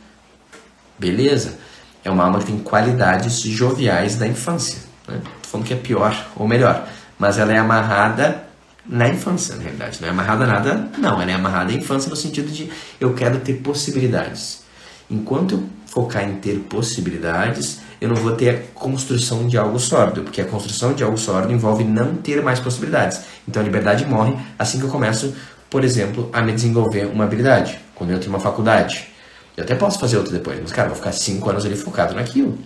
Beleza? 0.98 1.58
É 2.04 2.10
uma 2.10 2.26
alma 2.26 2.40
que 2.40 2.46
tem 2.46 2.60
qualidades 2.60 3.40
joviais 3.40 4.16
da 4.16 4.28
infância. 4.28 4.80
Né? 5.08 5.20
Tô 5.42 5.50
falando 5.50 5.68
que 5.68 5.74
é 5.74 5.78
pior 5.78 6.28
ou 6.36 6.48
melhor, 6.48 6.88
mas 7.18 7.38
ela 7.38 7.54
é 7.54 7.58
amarrada 7.58 8.44
na 8.86 9.08
infância, 9.08 9.56
na 9.56 9.64
realidade. 9.64 10.00
Não 10.02 10.08
é 10.08 10.12
amarrada 10.12 10.46
nada, 10.46 10.90
não. 10.98 11.22
Ela 11.22 11.32
é 11.32 11.34
amarrada 11.36 11.72
à 11.72 11.76
infância 11.76 12.10
no 12.10 12.16
sentido 12.16 12.52
de 12.52 12.70
eu 13.00 13.14
quero 13.14 13.40
ter 13.40 13.54
possibilidades. 13.56 14.64
Enquanto 15.10 15.56
eu 15.56 15.64
focar 15.88 16.28
em 16.28 16.36
ter 16.36 16.58
possibilidades, 16.70 17.80
eu 18.02 18.10
não 18.10 18.16
vou 18.16 18.34
ter 18.34 18.50
a 18.50 18.80
construção 18.80 19.48
de 19.48 19.58
algo 19.58 19.80
sólido, 19.80 20.24
porque 20.24 20.42
a 20.42 20.46
construção 20.46 20.94
de 20.94 21.04
algo 21.04 21.18
sólido 21.18 21.54
envolve 21.54 21.84
não 21.84 22.16
ter 22.16 22.42
mais 22.42 22.60
possibilidades. 22.60 23.22
Então 23.48 23.62
a 23.62 23.66
liberdade 23.66 24.06
morre 24.06 24.36
assim 24.58 24.80
que 24.80 24.86
eu 24.86 24.90
começo, 24.90 25.34
por 25.70 25.84
exemplo, 25.84 26.30
a 26.34 26.42
me 26.42 26.52
desenvolver 26.52 27.06
uma 27.06 27.24
habilidade. 27.24 27.80
Quando 27.96 28.10
eu 28.10 28.18
entro 28.18 28.30
uma 28.30 28.40
faculdade, 28.40 29.08
eu 29.56 29.64
até 29.64 29.76
posso 29.76 30.00
fazer 30.00 30.18
outra 30.18 30.34
depois, 30.34 30.60
mas 30.60 30.72
cara, 30.72 30.90
vou 30.90 30.98
ficar 30.98 31.12
cinco 31.12 31.50
anos 31.50 31.66
ali 31.66 31.76
focado 31.76 32.14
naquilo. 32.14 32.58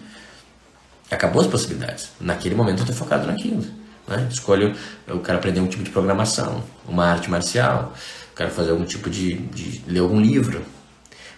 Acabou 1.10 1.42
as 1.42 1.48
possibilidades. 1.48 2.10
Naquele 2.20 2.56
momento 2.56 2.80
eu 2.80 2.84
estou 2.84 2.96
focado 2.96 3.28
naquilo. 3.28 3.66
Né? 4.08 4.28
Escolho, 4.30 4.76
eu 5.06 5.20
quero 5.20 5.38
aprender 5.38 5.60
um 5.60 5.68
tipo 5.68 5.84
de 5.84 5.90
programação, 5.90 6.64
uma 6.88 7.06
arte 7.06 7.30
marcial, 7.30 7.94
quero 8.36 8.52
fazer 8.52 8.72
algum 8.72 8.86
tipo 8.86 9.10
de, 9.10 9.36
de 9.36 9.84
ler 9.88 10.00
algum 10.00 10.20
livro, 10.20 10.64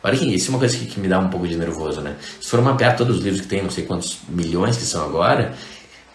Olha 0.01 0.17
que 0.17 0.25
isso 0.33 0.47
é 0.47 0.49
uma 0.51 0.59
coisa 0.59 0.77
que, 0.77 0.85
que, 0.85 0.99
me 0.99 1.07
dá 1.07 1.19
um 1.19 1.29
pouco 1.29 1.47
de 1.47 1.57
nervoso, 1.57 1.99
né? 1.99 2.15
Se 2.39 2.49
for 2.49 2.61
mapear 2.61 2.95
todos 2.95 3.17
os 3.17 3.23
livros 3.23 3.41
que 3.41 3.47
tem, 3.47 3.61
não 3.61 3.69
sei 3.69 3.85
quantos 3.85 4.19
milhões 4.29 4.77
que 4.77 4.83
são 4.83 5.03
agora, 5.03 5.53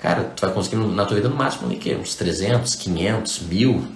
cara, 0.01 0.25
tu 0.25 0.41
vai 0.41 0.51
conseguir 0.53 0.77
na 0.77 1.05
tua 1.05 1.17
vida 1.17 1.29
no 1.29 1.37
máximo 1.37 1.67
ali, 1.67 1.77
que, 1.77 1.95
uns 1.95 2.15
300, 2.15 2.75
500, 2.77 3.41
mil. 3.41 3.87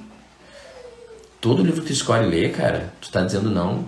Todo 1.41 1.63
livro 1.63 1.81
que 1.81 1.87
tu 1.87 1.93
escolhe 1.93 2.27
ler, 2.27 2.53
cara, 2.53 2.93
tu 3.01 3.11
tá 3.11 3.23
dizendo 3.23 3.49
não 3.49 3.87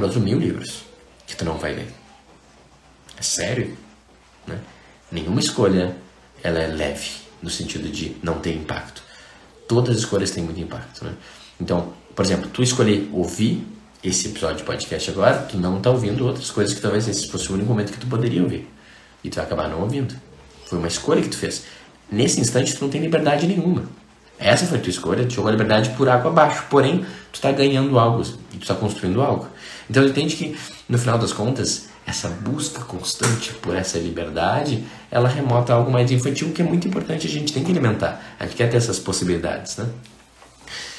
outros 0.00 0.22
mil 0.22 0.38
livros 0.38 0.84
que 1.26 1.36
tu 1.36 1.44
não 1.44 1.58
vai 1.58 1.74
ler. 1.74 1.88
É 3.18 3.22
sério, 3.22 3.76
né? 4.46 4.58
Nenhuma 5.10 5.40
escolha 5.40 5.94
ela 6.42 6.58
é 6.58 6.66
leve 6.66 7.10
no 7.42 7.50
sentido 7.50 7.88
de 7.88 8.16
não 8.22 8.38
ter 8.38 8.54
impacto. 8.54 9.02
Todas 9.68 9.96
as 9.96 10.02
escolhas 10.02 10.30
têm 10.30 10.44
muito 10.44 10.60
impacto, 10.60 11.04
né? 11.04 11.14
Então, 11.60 11.92
por 12.14 12.24
exemplo, 12.24 12.48
tu 12.50 12.62
escolher 12.62 13.08
ouvir 13.12 13.66
esse 14.02 14.28
episódio 14.28 14.58
de 14.58 14.64
podcast 14.64 15.10
agora, 15.10 15.38
tu 15.42 15.56
não 15.56 15.80
tá 15.80 15.90
ouvindo 15.90 16.26
outras 16.26 16.50
coisas 16.50 16.74
que 16.74 16.80
talvez 16.80 17.06
esse 17.06 17.28
fosse 17.28 17.50
o 17.50 17.54
único 17.54 17.68
momento 17.68 17.92
que 17.92 17.98
tu 17.98 18.06
poderia 18.06 18.42
ouvir. 18.42 18.68
E 19.22 19.30
tu 19.30 19.36
vai 19.36 19.44
acabar 19.44 19.68
não 19.68 19.80
ouvindo. 19.80 20.14
Foi 20.66 20.78
uma 20.78 20.88
escolha 20.88 21.22
que 21.22 21.28
tu 21.28 21.36
fez. 21.36 21.64
Nesse 22.10 22.40
instante, 22.40 22.74
tu 22.74 22.82
não 22.82 22.90
tem 22.90 23.00
liberdade 23.00 23.46
nenhuma. 23.46 23.84
Essa 24.38 24.66
foi 24.66 24.78
a 24.78 24.80
tua 24.80 24.90
escolha, 24.90 25.24
tu 25.24 25.34
jogou 25.34 25.48
a 25.48 25.52
liberdade 25.52 25.90
por 25.90 26.08
água 26.08 26.30
abaixo. 26.30 26.64
Porém, 26.68 27.06
tu 27.30 27.34
está 27.34 27.52
ganhando 27.52 27.96
algo 27.98 28.22
e 28.52 28.56
tu 28.56 28.62
está 28.62 28.74
construindo 28.74 29.22
algo. 29.22 29.46
Então, 29.88 30.06
entende 30.06 30.36
que, 30.36 30.56
no 30.88 30.98
final 30.98 31.18
das 31.18 31.32
contas, 31.32 31.88
essa 32.06 32.28
busca 32.28 32.80
constante 32.82 33.52
por 33.54 33.76
essa 33.76 33.98
liberdade, 33.98 34.84
ela 35.10 35.28
remota 35.28 35.72
algo 35.72 35.90
mais 35.90 36.10
infantil 36.10 36.52
que 36.52 36.62
é 36.62 36.64
muito 36.64 36.88
importante, 36.88 37.26
a 37.26 37.30
gente 37.30 37.52
tem 37.52 37.62
que 37.62 37.70
alimentar. 37.70 38.20
A 38.38 38.44
gente 38.44 38.56
quer 38.56 38.68
ter 38.68 38.76
essas 38.76 38.98
possibilidades, 38.98 39.76
né? 39.76 39.86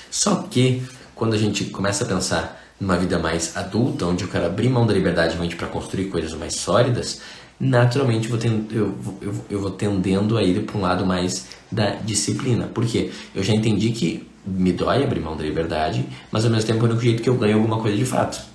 Só 0.09 0.35
que, 0.49 0.83
quando 1.15 1.33
a 1.33 1.37
gente 1.37 1.65
começa 1.65 2.03
a 2.03 2.07
pensar 2.07 2.61
numa 2.79 2.97
vida 2.97 3.17
mais 3.19 3.55
adulta, 3.57 4.05
onde 4.05 4.23
eu 4.23 4.29
quero 4.29 4.45
abrir 4.45 4.69
mão 4.69 4.85
da 4.85 4.93
liberdade 4.93 5.31
realmente 5.31 5.55
para 5.55 5.67
construir 5.67 6.05
coisas 6.05 6.33
mais 6.33 6.55
sólidas, 6.55 7.21
naturalmente 7.59 8.29
eu 8.29 8.37
vou, 8.37 8.49
eu, 8.71 8.97
eu, 9.21 9.45
eu 9.49 9.59
vou 9.59 9.71
tendendo 9.71 10.37
a 10.37 10.43
ir 10.43 10.63
para 10.63 10.77
um 10.77 10.81
lado 10.81 11.05
mais 11.05 11.47
da 11.71 11.91
disciplina. 11.91 12.67
Por 12.67 12.85
quê? 12.85 13.11
Eu 13.33 13.43
já 13.43 13.53
entendi 13.53 13.91
que 13.91 14.27
me 14.45 14.71
dói 14.71 15.03
abrir 15.03 15.19
mão 15.19 15.35
da 15.35 15.43
liberdade, 15.43 16.05
mas 16.31 16.45
ao 16.45 16.51
mesmo 16.51 16.67
tempo 16.67 16.79
é 16.79 16.83
o 16.83 16.85
único 16.91 17.01
jeito 17.01 17.23
que 17.23 17.29
eu 17.29 17.35
ganho 17.35 17.55
alguma 17.55 17.79
coisa 17.79 17.97
de 17.97 18.05
fato. 18.05 18.52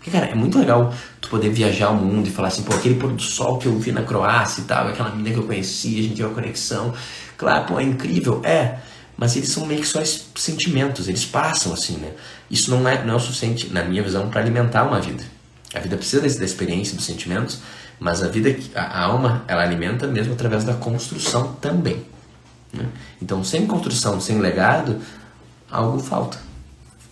Porque, 0.00 0.10
cara, 0.10 0.26
é 0.26 0.34
muito 0.34 0.58
legal 0.58 0.92
tu 1.20 1.28
poder 1.28 1.50
viajar 1.50 1.90
o 1.90 1.94
mundo 1.94 2.26
e 2.26 2.30
falar 2.30 2.48
assim, 2.48 2.62
pô, 2.62 2.74
aquele 2.74 2.96
pôr 2.96 3.12
do 3.12 3.22
sol 3.22 3.58
que 3.58 3.66
eu 3.66 3.78
vi 3.78 3.92
na 3.92 4.02
Croácia 4.02 4.62
e 4.62 4.64
tal, 4.64 4.88
aquela 4.88 5.10
menina 5.10 5.30
que 5.30 5.38
eu 5.38 5.46
conheci, 5.46 5.98
a 5.98 6.02
gente 6.02 6.14
tinha 6.14 6.26
uma 6.26 6.34
conexão. 6.34 6.92
Claro, 7.36 7.66
pô, 7.66 7.78
é 7.78 7.82
incrível, 7.82 8.40
é 8.42 8.78
mas 9.20 9.36
eles 9.36 9.50
são 9.50 9.66
meio 9.66 9.82
que 9.82 9.86
só 9.86 10.02
sentimentos, 10.34 11.06
eles 11.06 11.26
passam 11.26 11.74
assim, 11.74 11.98
né? 11.98 12.14
Isso 12.50 12.70
não 12.70 12.88
é, 12.88 13.04
não 13.04 13.12
é 13.12 13.16
o 13.18 13.20
suficiente, 13.20 13.68
na 13.70 13.84
minha 13.84 14.02
visão, 14.02 14.30
para 14.30 14.40
alimentar 14.40 14.84
uma 14.84 14.98
vida. 14.98 15.22
A 15.74 15.78
vida 15.78 15.94
precisa 15.98 16.22
da 16.22 16.44
experiência, 16.44 16.96
dos 16.96 17.04
sentimentos, 17.04 17.58
mas 17.98 18.22
a 18.22 18.28
vida, 18.28 18.56
a 18.74 19.02
alma, 19.02 19.44
ela 19.46 19.62
alimenta 19.62 20.06
mesmo 20.06 20.32
através 20.32 20.64
da 20.64 20.72
construção 20.72 21.52
também. 21.60 22.02
Né? 22.72 22.88
Então, 23.20 23.44
sem 23.44 23.66
construção, 23.66 24.18
sem 24.22 24.38
legado, 24.38 24.98
algo 25.70 25.98
falta. 25.98 26.38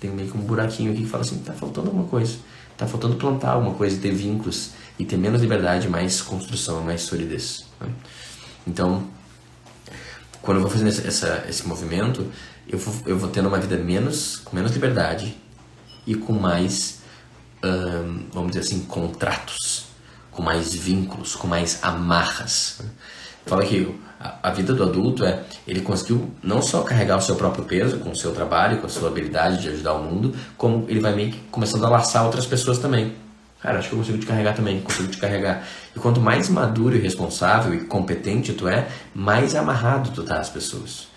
Tem 0.01 0.11
meio 0.11 0.31
que 0.31 0.39
um 0.39 0.41
buraquinho 0.41 0.93
aqui 0.93 1.03
que 1.03 1.09
fala 1.11 1.23
assim, 1.23 1.37
tá 1.41 1.53
faltando 1.53 1.89
alguma 1.89 2.09
coisa. 2.09 2.39
Tá 2.79 2.87
faltando 2.87 3.17
plantar 3.17 3.51
alguma 3.51 3.75
coisa 3.75 3.97
e 3.97 3.99
ter 3.99 4.13
vínculos 4.13 4.71
e 4.99 5.05
ter 5.05 5.17
menos 5.17 5.43
liberdade, 5.43 5.89
mais 5.89 6.23
construção, 6.23 6.81
mais 6.83 7.03
solidez. 7.03 7.67
Né? 7.81 7.89
Então, 8.67 9.05
quando 10.41 10.59
eu 10.59 10.63
vou 10.63 10.71
fazendo 10.71 10.89
essa, 10.89 11.45
esse 11.49 11.67
movimento, 11.67 12.31
eu 12.69 12.79
vou, 12.79 12.95
eu 13.05 13.19
vou 13.19 13.29
tendo 13.29 13.49
uma 13.49 13.59
vida 13.59 13.77
menos, 13.77 14.37
com 14.37 14.55
menos 14.55 14.73
liberdade 14.73 15.37
e 16.07 16.15
com 16.15 16.33
mais, 16.33 17.01
vamos 18.33 18.53
dizer 18.53 18.61
assim, 18.61 18.81
contratos, 18.85 19.87
com 20.31 20.43
mais 20.43 20.73
vínculos, 20.73 21.35
com 21.35 21.49
mais 21.49 21.83
amarras. 21.83 22.81
Fala 23.49 23.65
que 23.65 23.99
a, 24.21 24.49
a, 24.49 24.51
vida 24.51 24.75
do 24.75 24.83
adulto 24.83 25.25
é, 25.25 25.43
ele 25.67 25.81
conseguiu 25.81 26.31
não 26.43 26.61
só 26.61 26.83
carregar 26.83 27.17
o 27.17 27.23
seu 27.23 27.35
próprio 27.35 27.65
peso 27.65 27.99
com 27.99 28.11
o 28.11 28.17
seu 28.17 28.33
trabalho, 28.33 28.79
com 28.79 28.87
a 28.87 28.91
sua 28.91 29.09
habilidade 29.09 29.63
de 29.63 29.69
ajudar 29.71 29.95
o 29.95 30.03
mundo, 30.03 30.35
como 30.57 30.85
ele 30.87 31.01
vai 31.01 31.15
meio 31.15 31.33
que 31.33 31.39
começando 31.51 31.85
a 31.87 31.89
laçar 31.89 32.27
outras 32.27 32.45
pessoas 32.45 32.79
também. 32.79 33.15
Cara, 33.61 33.79
acho 33.79 33.89
que 33.89 33.95
eu 33.95 33.99
consigo 33.99 34.19
te 34.19 34.27
carregar 34.27 34.55
também, 34.55 34.83
consigo 34.83 35.09
te 35.09 35.17
carregar. 35.17 35.67
E 35.97 35.99
quanto 35.99 36.21
mais 36.21 36.51
maduro 36.51 36.95
e 36.95 37.01
responsável 37.01 37.75
e 37.75 37.81
competente 37.81 38.53
tu 38.53 38.69
é, 38.69 38.87
mais 39.15 39.55
amarrado 39.55 40.11
tu 40.11 40.23
tá 40.23 40.39
às 40.39 40.51
pessoas. 40.51 41.09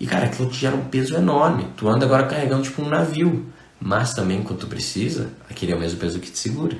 E 0.00 0.06
cara, 0.06 0.24
aquilo 0.24 0.48
te 0.48 0.56
gera 0.56 0.74
um 0.74 0.84
peso 0.84 1.14
enorme. 1.14 1.68
Tu 1.76 1.86
anda 1.86 2.06
agora 2.06 2.24
carregando 2.24 2.62
tipo 2.62 2.80
um 2.80 2.88
navio. 2.88 3.46
Mas 3.78 4.14
também, 4.14 4.42
quando 4.42 4.60
tu 4.60 4.66
precisa, 4.66 5.28
aquele 5.50 5.72
é 5.72 5.76
o 5.76 5.78
mesmo 5.78 5.98
peso 5.98 6.18
que 6.18 6.30
te 6.30 6.38
segura. 6.38 6.76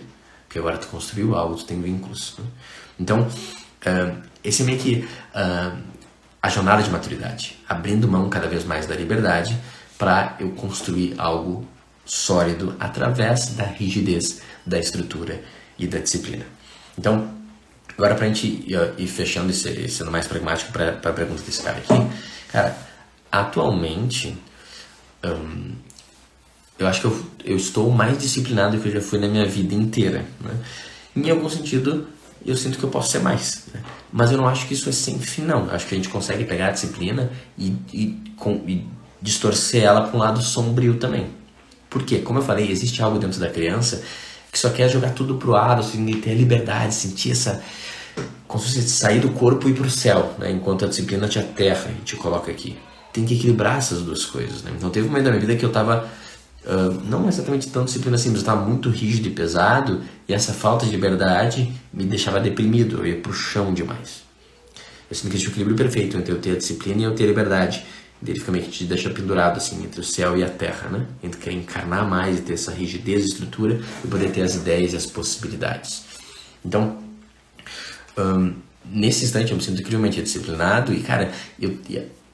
Porque 0.47 0.59
agora 0.59 0.79
tu 0.79 0.87
construiu 0.89 1.35
algo, 1.35 1.55
tu 1.55 1.67
tem 1.67 1.81
vínculos. 1.81 2.35
Né? 2.39 2.45
Então, 2.99 3.21
uh, 3.21 4.23
esse 4.47 4.63
é 4.63 4.65
meio 4.65 4.79
que 4.79 5.09
uh, 5.35 5.79
a 6.41 6.49
jornada 6.49 6.83
de 6.83 6.91
maturidade. 6.91 7.59
Abrindo 7.69 8.09
mão 8.09 8.29
cada 8.29 8.49
vez 8.49 8.65
mais 8.65 8.87
da 8.87 8.95
liberdade 8.95 9.59
para 9.99 10.37
eu 10.39 10.51
construir 10.51 11.15
algo 11.19 11.67
sólido 12.05 12.77
através 12.79 13.49
da 13.55 13.65
rigidez 13.65 14.41
da 14.65 14.79
estrutura 14.79 15.43
e 15.79 15.87
da 15.87 15.99
disciplina. 15.99 16.45
Então, 16.99 17.29
agora 17.97 18.15
para 18.15 18.27
a 18.27 18.29
gente 18.29 18.47
ir, 18.47 18.79
ir 18.99 19.07
fechando 19.07 19.51
e 19.51 19.89
sendo 19.89 20.11
mais 20.11 20.27
pragmático 20.27 20.73
para 20.73 20.91
a 20.91 21.13
pergunta 21.13 21.43
desse 21.43 21.63
cara 21.63 21.79
aqui, 21.79 22.17
cara, 22.53 22.77
atualmente 23.31 24.37
eu 26.79 26.87
acho 26.87 27.01
que 27.01 27.07
eu, 27.07 27.27
eu, 27.45 27.57
estou 27.57 27.91
mais 27.91 28.19
disciplinado 28.19 28.77
do 28.77 28.83
que 28.83 28.89
eu 28.89 28.93
já 28.93 29.01
fui 29.01 29.19
na 29.19 29.29
minha 29.29 29.47
vida 29.47 29.75
inteira. 29.75 30.25
Né? 30.41 30.55
Em 31.17 31.31
algum 31.31 31.49
sentido, 31.49 32.07
eu 32.45 32.57
sinto 32.57 32.79
que 32.79 32.85
eu 32.85 32.91
posso 32.91 33.11
ser 33.11 33.21
mais. 33.21 33.65
Né? 33.73 33.81
Mas 34.13 34.31
eu 34.31 34.39
não 34.39 34.49
acho 34.49 34.67
que 34.67 34.75
isso 34.75 34.89
é 34.89 34.93
sem 34.93 35.19
fim, 35.19 35.43
não. 35.43 35.67
Eu 35.67 35.75
acho 35.75 35.87
que 35.87 35.95
a 35.95 35.97
gente 35.97 36.09
consegue 36.09 36.45
pegar 36.45 36.69
a 36.69 36.71
disciplina 36.71 37.31
e, 37.59 37.75
e, 37.93 38.33
com, 38.37 38.63
e 38.67 38.87
distorcer 39.21 39.83
ela 39.83 40.03
para 40.03 40.17
um 40.17 40.21
lado 40.21 40.43
sombrio 40.43 40.97
também. 40.97 41.29
Porque, 41.89 42.19
como 42.19 42.39
eu 42.39 42.43
falei, 42.43 42.71
existe 42.71 43.03
algo 43.03 43.19
dentro 43.19 43.41
da 43.41 43.49
criança 43.49 44.03
que 44.53 44.59
só 44.59 44.71
quer 44.71 44.89
jogar 44.89 45.11
tudo 45.11 45.37
pro 45.37 45.55
ar, 45.55 45.79
assim, 45.79 46.05
ter 46.21 46.31
a 46.31 46.35
liberdade, 46.35 46.95
sentir 46.95 47.33
essa, 47.33 47.63
como 48.49 48.63
se 48.63 48.77
fosse 48.77 48.89
sair 48.89 49.21
do 49.21 49.31
corpo 49.31 49.69
e 49.69 49.73
ir 49.73 49.75
para 49.75 49.87
o 49.87 49.91
céu, 49.91 50.35
né? 50.39 50.51
enquanto 50.51 50.85
a 50.85 50.89
disciplina 50.89 51.29
te 51.29 51.39
aterra 51.39 51.91
e 51.91 52.03
te 52.03 52.17
coloca 52.17 52.51
aqui. 52.51 52.79
Tem 53.13 53.25
que 53.25 53.35
equilibrar 53.35 53.77
essas 53.79 54.01
duas 54.01 54.25
coisas. 54.25 54.63
Né? 54.63 54.73
Então 54.75 54.89
teve 54.89 55.07
um 55.07 55.11
momento 55.11 55.25
da 55.25 55.31
minha 55.31 55.41
vida 55.41 55.57
que 55.57 55.65
eu 55.65 55.69
estava 55.69 56.09
não 57.05 57.29
exatamente 57.29 57.69
tão 57.69 57.85
disciplina 57.85 58.17
assim, 58.17 58.31
mas 58.31 58.39
estava 58.39 58.65
muito 58.65 58.91
rígido 58.91 59.29
e 59.29 59.31
pesado 59.31 60.03
e 60.29 60.35
essa 60.35 60.53
falta 60.53 60.85
de 60.85 60.91
liberdade 60.91 61.73
me 61.93 62.05
deixava 62.05 62.41
deprimido, 62.41 62.99
eu 62.99 63.07
ia 63.07 63.21
para 63.21 63.31
o 63.31 63.35
chão 63.35 63.73
demais. 63.73 64.25
Eu 65.09 65.15
sinto 65.15 65.31
que 65.31 65.37
existe 65.37 65.49
o 65.49 65.53
equilíbrio 65.53 65.77
perfeito 65.77 66.17
entre 66.17 66.33
eu 66.33 66.39
ter 66.39 66.53
a 66.53 66.57
disciplina 66.57 67.03
e 67.03 67.05
eu 67.05 67.15
ter 67.15 67.25
a 67.25 67.27
liberdade. 67.29 67.85
Ele 68.27 68.41
fica 68.41 68.51
meio 68.51 68.65
que 68.65 68.71
te 68.71 68.85
deixa 68.85 69.11
pendurado 69.11 69.59
assim 69.59 69.85
entre 69.85 70.01
o 70.01 70.05
céu 70.05 70.37
e 70.37 70.43
a 70.43 70.49
terra, 70.49 70.89
né? 70.89 71.07
Entre 71.23 71.39
querer 71.39 71.57
encarnar 71.57 72.09
mais 72.09 72.39
e 72.39 72.43
ter 72.43 72.55
essa 72.55 72.73
rigidez 72.73 73.23
e 73.23 73.27
estrutura 73.27 73.81
e 74.05 74.09
poder 74.09 74.31
ter 74.31 74.43
as 74.43 74.57
ideias 74.57 74.95
e 74.95 74.97
as 74.97 75.07
possibilidades. 75.07 76.03
Então, 76.65 76.99
um, 78.19 78.55
nesse 78.85 79.25
instante 79.25 79.51
eu 79.53 79.57
me 79.57 79.63
sinto 79.63 79.81
incrivelmente 79.81 80.21
disciplinado 80.21 80.93
e, 80.93 81.03
cara, 81.03 81.31
eu, 81.61 81.79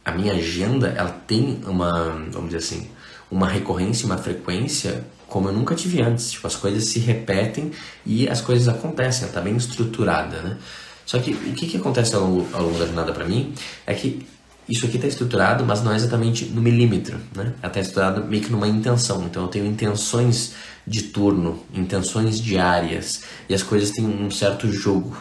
a 0.05 0.13
minha 0.13 0.33
agenda, 0.33 0.89
ela 0.97 1.11
tem 1.11 1.61
uma, 1.67 2.25
vamos 2.31 2.51
dizer 2.51 2.59
assim, 2.59 2.89
uma 3.33 3.49
recorrência, 3.49 4.05
uma 4.05 4.19
frequência 4.19 5.05
como 5.27 5.49
eu 5.49 5.53
nunca 5.55 5.75
tive 5.75 6.03
antes. 6.03 6.33
Tipo, 6.33 6.47
as 6.47 6.55
coisas 6.55 6.85
se 6.85 6.99
repetem 6.99 7.73
e 8.05 8.29
as 8.29 8.43
coisas 8.43 8.69
acontecem, 8.69 9.25
ela 9.25 9.33
tá 9.33 9.41
bem 9.41 9.57
estruturada, 9.57 10.43
né? 10.43 10.59
Só 11.07 11.19
que 11.19 11.33
o 11.33 11.55
que, 11.55 11.67
que 11.67 11.79
acontece 11.79 12.15
ao 12.15 12.21
longo, 12.21 12.47
ao 12.53 12.63
longo 12.63 12.79
da 12.79 12.85
jornada 12.85 13.13
para 13.13 13.25
mim 13.25 13.55
é 13.87 13.95
que 13.95 14.25
isso 14.69 14.87
aqui 14.87 14.97
está 14.97 15.09
estruturado, 15.09 15.65
mas 15.65 15.83
não 15.83 15.93
é 15.93 15.97
exatamente 15.97 16.45
no 16.45 16.61
milímetro, 16.61 17.19
né? 17.35 17.55
Ela 17.63 17.69
está 17.69 17.81
estruturado 17.81 18.25
meio 18.25 18.43
que 18.43 18.53
numa 18.53 18.69
intenção. 18.69 19.25
Então 19.25 19.45
eu 19.45 19.49
tenho 19.49 19.65
intenções 19.65 20.53
de 20.87 21.05
turno, 21.05 21.65
intenções 21.73 22.39
diárias 22.39 23.23
e 23.49 23.55
as 23.55 23.63
coisas 23.63 23.91
têm 23.91 24.05
um 24.05 24.31
certo 24.31 24.71
jogo, 24.71 25.17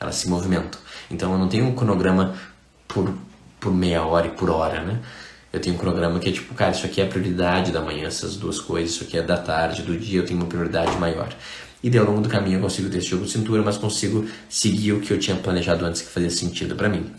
elas 0.00 0.14
se 0.16 0.28
movimentam. 0.28 0.80
Então 1.10 1.32
eu 1.32 1.38
não 1.38 1.48
tenho 1.48 1.66
um 1.66 1.74
cronograma 1.74 2.34
por, 2.88 3.12
por 3.60 3.72
meia 3.72 4.02
hora 4.02 4.28
e 4.28 4.30
por 4.30 4.48
hora, 4.48 4.82
né? 4.82 5.00
Eu 5.52 5.60
tenho 5.60 5.74
um 5.74 5.78
cronograma 5.78 6.18
que 6.20 6.28
é 6.28 6.32
tipo, 6.32 6.54
cara, 6.54 6.70
isso 6.70 6.86
aqui 6.86 7.00
é 7.00 7.04
a 7.04 7.08
prioridade 7.08 7.72
da 7.72 7.80
manhã, 7.80 8.06
essas 8.06 8.36
duas 8.36 8.60
coisas, 8.60 8.94
isso 8.94 9.04
aqui 9.04 9.18
é 9.18 9.22
da 9.22 9.36
tarde, 9.36 9.82
do 9.82 9.96
dia 9.98 10.20
eu 10.20 10.24
tenho 10.24 10.38
uma 10.38 10.48
prioridade 10.48 10.96
maior. 10.96 11.34
E 11.82 11.88
daí, 11.88 11.98
ao 11.98 12.06
longo 12.06 12.20
do 12.20 12.28
caminho 12.28 12.58
eu 12.58 12.60
consigo 12.60 12.88
ter 12.88 12.98
esse 12.98 13.08
jogo 13.08 13.24
de 13.24 13.30
cintura, 13.30 13.62
mas 13.62 13.76
consigo 13.76 14.28
seguir 14.48 14.92
o 14.92 15.00
que 15.00 15.12
eu 15.12 15.18
tinha 15.18 15.36
planejado 15.36 15.84
antes 15.84 16.02
que 16.02 16.08
fazia 16.08 16.30
sentido 16.30 16.76
para 16.76 16.88
mim. 16.88 17.10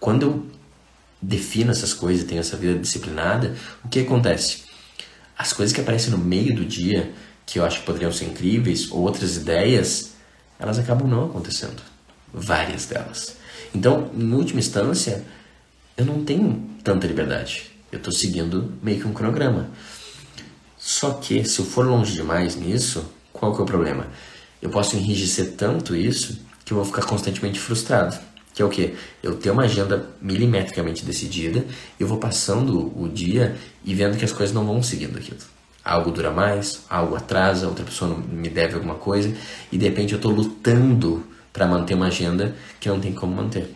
Quando 0.00 0.22
eu 0.22 0.46
defino 1.20 1.70
essas 1.70 1.92
coisas 1.92 2.24
tenho 2.24 2.40
essa 2.40 2.56
vida 2.56 2.78
disciplinada, 2.78 3.54
o 3.84 3.88
que 3.88 4.00
acontece? 4.00 4.62
As 5.36 5.52
coisas 5.52 5.74
que 5.74 5.80
aparecem 5.80 6.10
no 6.10 6.18
meio 6.18 6.54
do 6.54 6.64
dia, 6.64 7.12
que 7.44 7.58
eu 7.58 7.64
acho 7.64 7.80
que 7.80 7.86
poderiam 7.86 8.12
ser 8.12 8.26
incríveis, 8.26 8.90
ou 8.90 9.00
outras 9.00 9.36
ideias, 9.36 10.12
elas 10.58 10.78
acabam 10.78 11.08
não 11.08 11.26
acontecendo. 11.26 11.82
Várias 12.32 12.86
delas. 12.86 13.36
Então, 13.74 14.10
em 14.16 14.32
última 14.32 14.60
instância, 14.60 15.24
eu 15.96 16.04
não 16.04 16.24
tenho 16.24 16.70
tanta 16.82 17.06
liberdade. 17.06 17.73
Eu 17.94 17.98
estou 17.98 18.12
seguindo 18.12 18.72
meio 18.82 19.00
que 19.00 19.06
um 19.06 19.12
cronograma. 19.12 19.70
Só 20.76 21.12
que 21.12 21.44
se 21.44 21.60
eu 21.60 21.64
for 21.64 21.86
longe 21.86 22.12
demais 22.12 22.56
nisso, 22.56 23.04
qual 23.32 23.54
que 23.54 23.60
é 23.60 23.62
o 23.62 23.66
problema? 23.66 24.08
Eu 24.60 24.68
posso 24.68 24.96
enrijecer 24.96 25.52
tanto 25.52 25.94
isso 25.94 26.40
que 26.64 26.72
eu 26.72 26.76
vou 26.76 26.84
ficar 26.84 27.02
constantemente 27.02 27.60
frustrado. 27.60 28.18
Que 28.52 28.62
é 28.62 28.64
o 28.64 28.68
que? 28.68 28.96
Eu 29.22 29.36
tenho 29.36 29.52
uma 29.52 29.62
agenda 29.62 30.10
milimetricamente 30.20 31.04
decidida, 31.04 31.64
eu 31.98 32.08
vou 32.08 32.18
passando 32.18 32.92
o 33.00 33.08
dia 33.08 33.56
e 33.84 33.94
vendo 33.94 34.18
que 34.18 34.24
as 34.24 34.32
coisas 34.32 34.52
não 34.52 34.66
vão 34.66 34.82
seguindo 34.82 35.16
aquilo. 35.16 35.38
Algo 35.84 36.10
dura 36.10 36.32
mais, 36.32 36.82
algo 36.90 37.14
atrasa, 37.14 37.68
outra 37.68 37.84
pessoa 37.84 38.16
me 38.16 38.48
deve 38.48 38.74
alguma 38.74 38.96
coisa, 38.96 39.32
e 39.70 39.78
de 39.78 39.84
repente 39.84 40.14
eu 40.14 40.16
estou 40.16 40.32
lutando 40.32 41.24
para 41.52 41.64
manter 41.64 41.94
uma 41.94 42.08
agenda 42.08 42.56
que 42.80 42.88
não 42.88 42.98
tem 42.98 43.12
como 43.12 43.36
manter. 43.36 43.72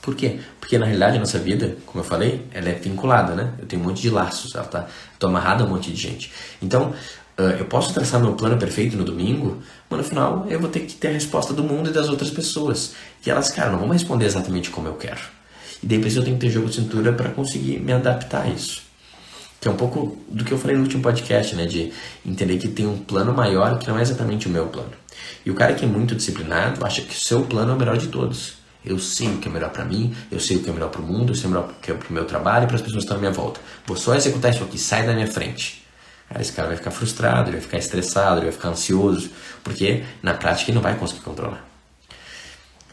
Por 0.00 0.14
quê? 0.14 0.40
Porque 0.60 0.78
na 0.78 0.86
realidade 0.86 1.16
a 1.16 1.20
nossa 1.20 1.38
vida, 1.38 1.76
como 1.86 2.00
eu 2.00 2.08
falei, 2.08 2.46
ela 2.52 2.68
é 2.68 2.74
vinculada, 2.74 3.34
né? 3.34 3.52
Eu 3.58 3.66
tenho 3.66 3.82
um 3.82 3.84
monte 3.86 4.00
de 4.00 4.10
laços, 4.10 4.54
ela 4.54 4.64
tá, 4.64 4.86
tô 5.18 5.26
amarrada 5.26 5.64
a 5.64 5.66
um 5.66 5.70
monte 5.70 5.90
de 5.90 6.00
gente. 6.00 6.32
Então, 6.62 6.94
Uh, 7.38 7.54
eu 7.56 7.66
posso 7.66 7.94
traçar 7.94 8.20
meu 8.20 8.32
plano 8.32 8.58
perfeito 8.58 8.96
no 8.96 9.04
domingo, 9.04 9.62
mas 9.88 9.98
no 9.98 10.04
final 10.04 10.44
eu 10.50 10.58
vou 10.58 10.68
ter 10.68 10.80
que 10.80 10.94
ter 10.94 11.06
a 11.06 11.12
resposta 11.12 11.54
do 11.54 11.62
mundo 11.62 11.88
e 11.88 11.92
das 11.92 12.08
outras 12.08 12.30
pessoas. 12.30 12.94
E 13.24 13.30
elas, 13.30 13.48
cara, 13.52 13.70
não 13.70 13.78
vão 13.78 13.90
responder 13.90 14.24
exatamente 14.24 14.70
como 14.70 14.88
eu 14.88 14.94
quero. 14.94 15.20
E 15.80 15.86
depois 15.86 16.16
eu 16.16 16.24
tenho 16.24 16.36
que 16.36 16.46
ter 16.46 16.50
jogo 16.50 16.68
de 16.68 16.74
cintura 16.74 17.12
para 17.12 17.30
conseguir 17.30 17.78
me 17.78 17.92
adaptar 17.92 18.42
a 18.42 18.48
isso. 18.48 18.82
Que 19.60 19.68
é 19.68 19.70
um 19.70 19.76
pouco 19.76 20.18
do 20.28 20.44
que 20.44 20.50
eu 20.50 20.58
falei 20.58 20.76
no 20.76 20.82
último 20.82 21.00
podcast, 21.00 21.54
né? 21.54 21.66
De 21.66 21.92
entender 22.26 22.58
que 22.58 22.66
tem 22.66 22.88
um 22.88 22.98
plano 22.98 23.32
maior 23.32 23.78
que 23.78 23.86
não 23.86 23.96
é 23.96 24.02
exatamente 24.02 24.48
o 24.48 24.50
meu 24.50 24.66
plano. 24.66 24.90
E 25.46 25.50
o 25.50 25.54
cara 25.54 25.74
que 25.74 25.84
é 25.84 25.88
muito 25.88 26.16
disciplinado 26.16 26.84
acha 26.84 27.02
que 27.02 27.14
o 27.14 27.18
seu 27.18 27.42
plano 27.42 27.70
é 27.70 27.74
o 27.74 27.78
melhor 27.78 27.98
de 27.98 28.08
todos. 28.08 28.54
Eu 28.84 28.98
sei 28.98 29.28
o 29.28 29.38
que 29.38 29.48
é 29.48 29.50
melhor 29.50 29.70
para 29.70 29.84
mim, 29.84 30.14
eu 30.30 30.38
sei 30.38 30.58
o 30.58 30.62
que 30.62 30.70
é 30.70 30.72
melhor 30.72 30.90
para 30.90 31.00
o 31.00 31.04
mundo, 31.04 31.32
eu 31.32 31.34
sei 31.34 31.50
o 31.50 31.68
que 31.82 31.90
é 31.90 31.94
para 31.94 32.08
o 32.08 32.12
meu 32.12 32.24
trabalho 32.24 32.64
e 32.64 32.66
para 32.66 32.76
as 32.76 32.82
pessoas 32.82 33.04
que 33.04 33.06
estão 33.06 33.16
à 33.16 33.20
minha 33.20 33.32
volta. 33.32 33.60
Vou 33.86 33.96
só 33.96 34.14
executar 34.14 34.52
isso 34.52 34.62
aqui, 34.62 34.78
sai 34.78 35.06
da 35.06 35.12
minha 35.12 35.26
frente. 35.26 35.84
Aí 36.30 36.42
esse 36.42 36.52
cara 36.52 36.68
vai 36.68 36.76
ficar 36.76 36.90
frustrado, 36.90 37.48
ele 37.48 37.56
vai 37.56 37.60
ficar 37.60 37.78
estressado, 37.78 38.36
ele 38.36 38.46
vai 38.46 38.52
ficar 38.52 38.68
ansioso, 38.68 39.30
porque 39.64 40.04
na 40.22 40.34
prática 40.34 40.70
ele 40.70 40.76
não 40.76 40.82
vai 40.82 40.94
conseguir 40.96 41.20
controlar. 41.20 41.66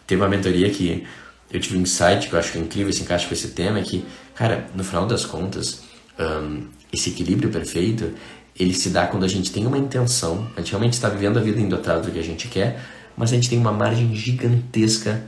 Teve 0.07 0.21
uma 0.21 0.29
mentoria 0.29 0.69
que 0.69 1.05
eu 1.51 1.59
tive 1.59 1.77
um 1.77 1.81
insight 1.81 2.27
que 2.27 2.33
eu 2.33 2.39
acho 2.39 2.57
incrível, 2.57 2.89
esse 2.89 3.01
encaixe 3.01 3.27
com 3.27 3.33
esse 3.33 3.49
tema, 3.49 3.79
é 3.79 3.83
que, 3.83 4.05
cara, 4.33 4.67
no 4.73 4.83
final 4.83 5.05
das 5.05 5.25
contas, 5.25 5.81
um, 6.17 6.67
esse 6.91 7.09
equilíbrio 7.09 7.49
perfeito, 7.49 8.13
ele 8.57 8.73
se 8.73 8.89
dá 8.89 9.05
quando 9.07 9.23
a 9.23 9.27
gente 9.27 9.51
tem 9.51 9.65
uma 9.65 9.77
intenção, 9.77 10.47
a 10.55 10.61
gente 10.61 10.71
realmente 10.71 10.93
está 10.93 11.09
vivendo 11.09 11.37
a 11.37 11.41
vida 11.41 11.59
indo 11.59 11.75
atrás 11.75 12.05
do 12.05 12.11
que 12.11 12.19
a 12.19 12.23
gente 12.23 12.47
quer, 12.47 12.79
mas 13.17 13.31
a 13.31 13.35
gente 13.35 13.49
tem 13.49 13.57
uma 13.57 13.71
margem 13.71 14.13
gigantesca 14.15 15.23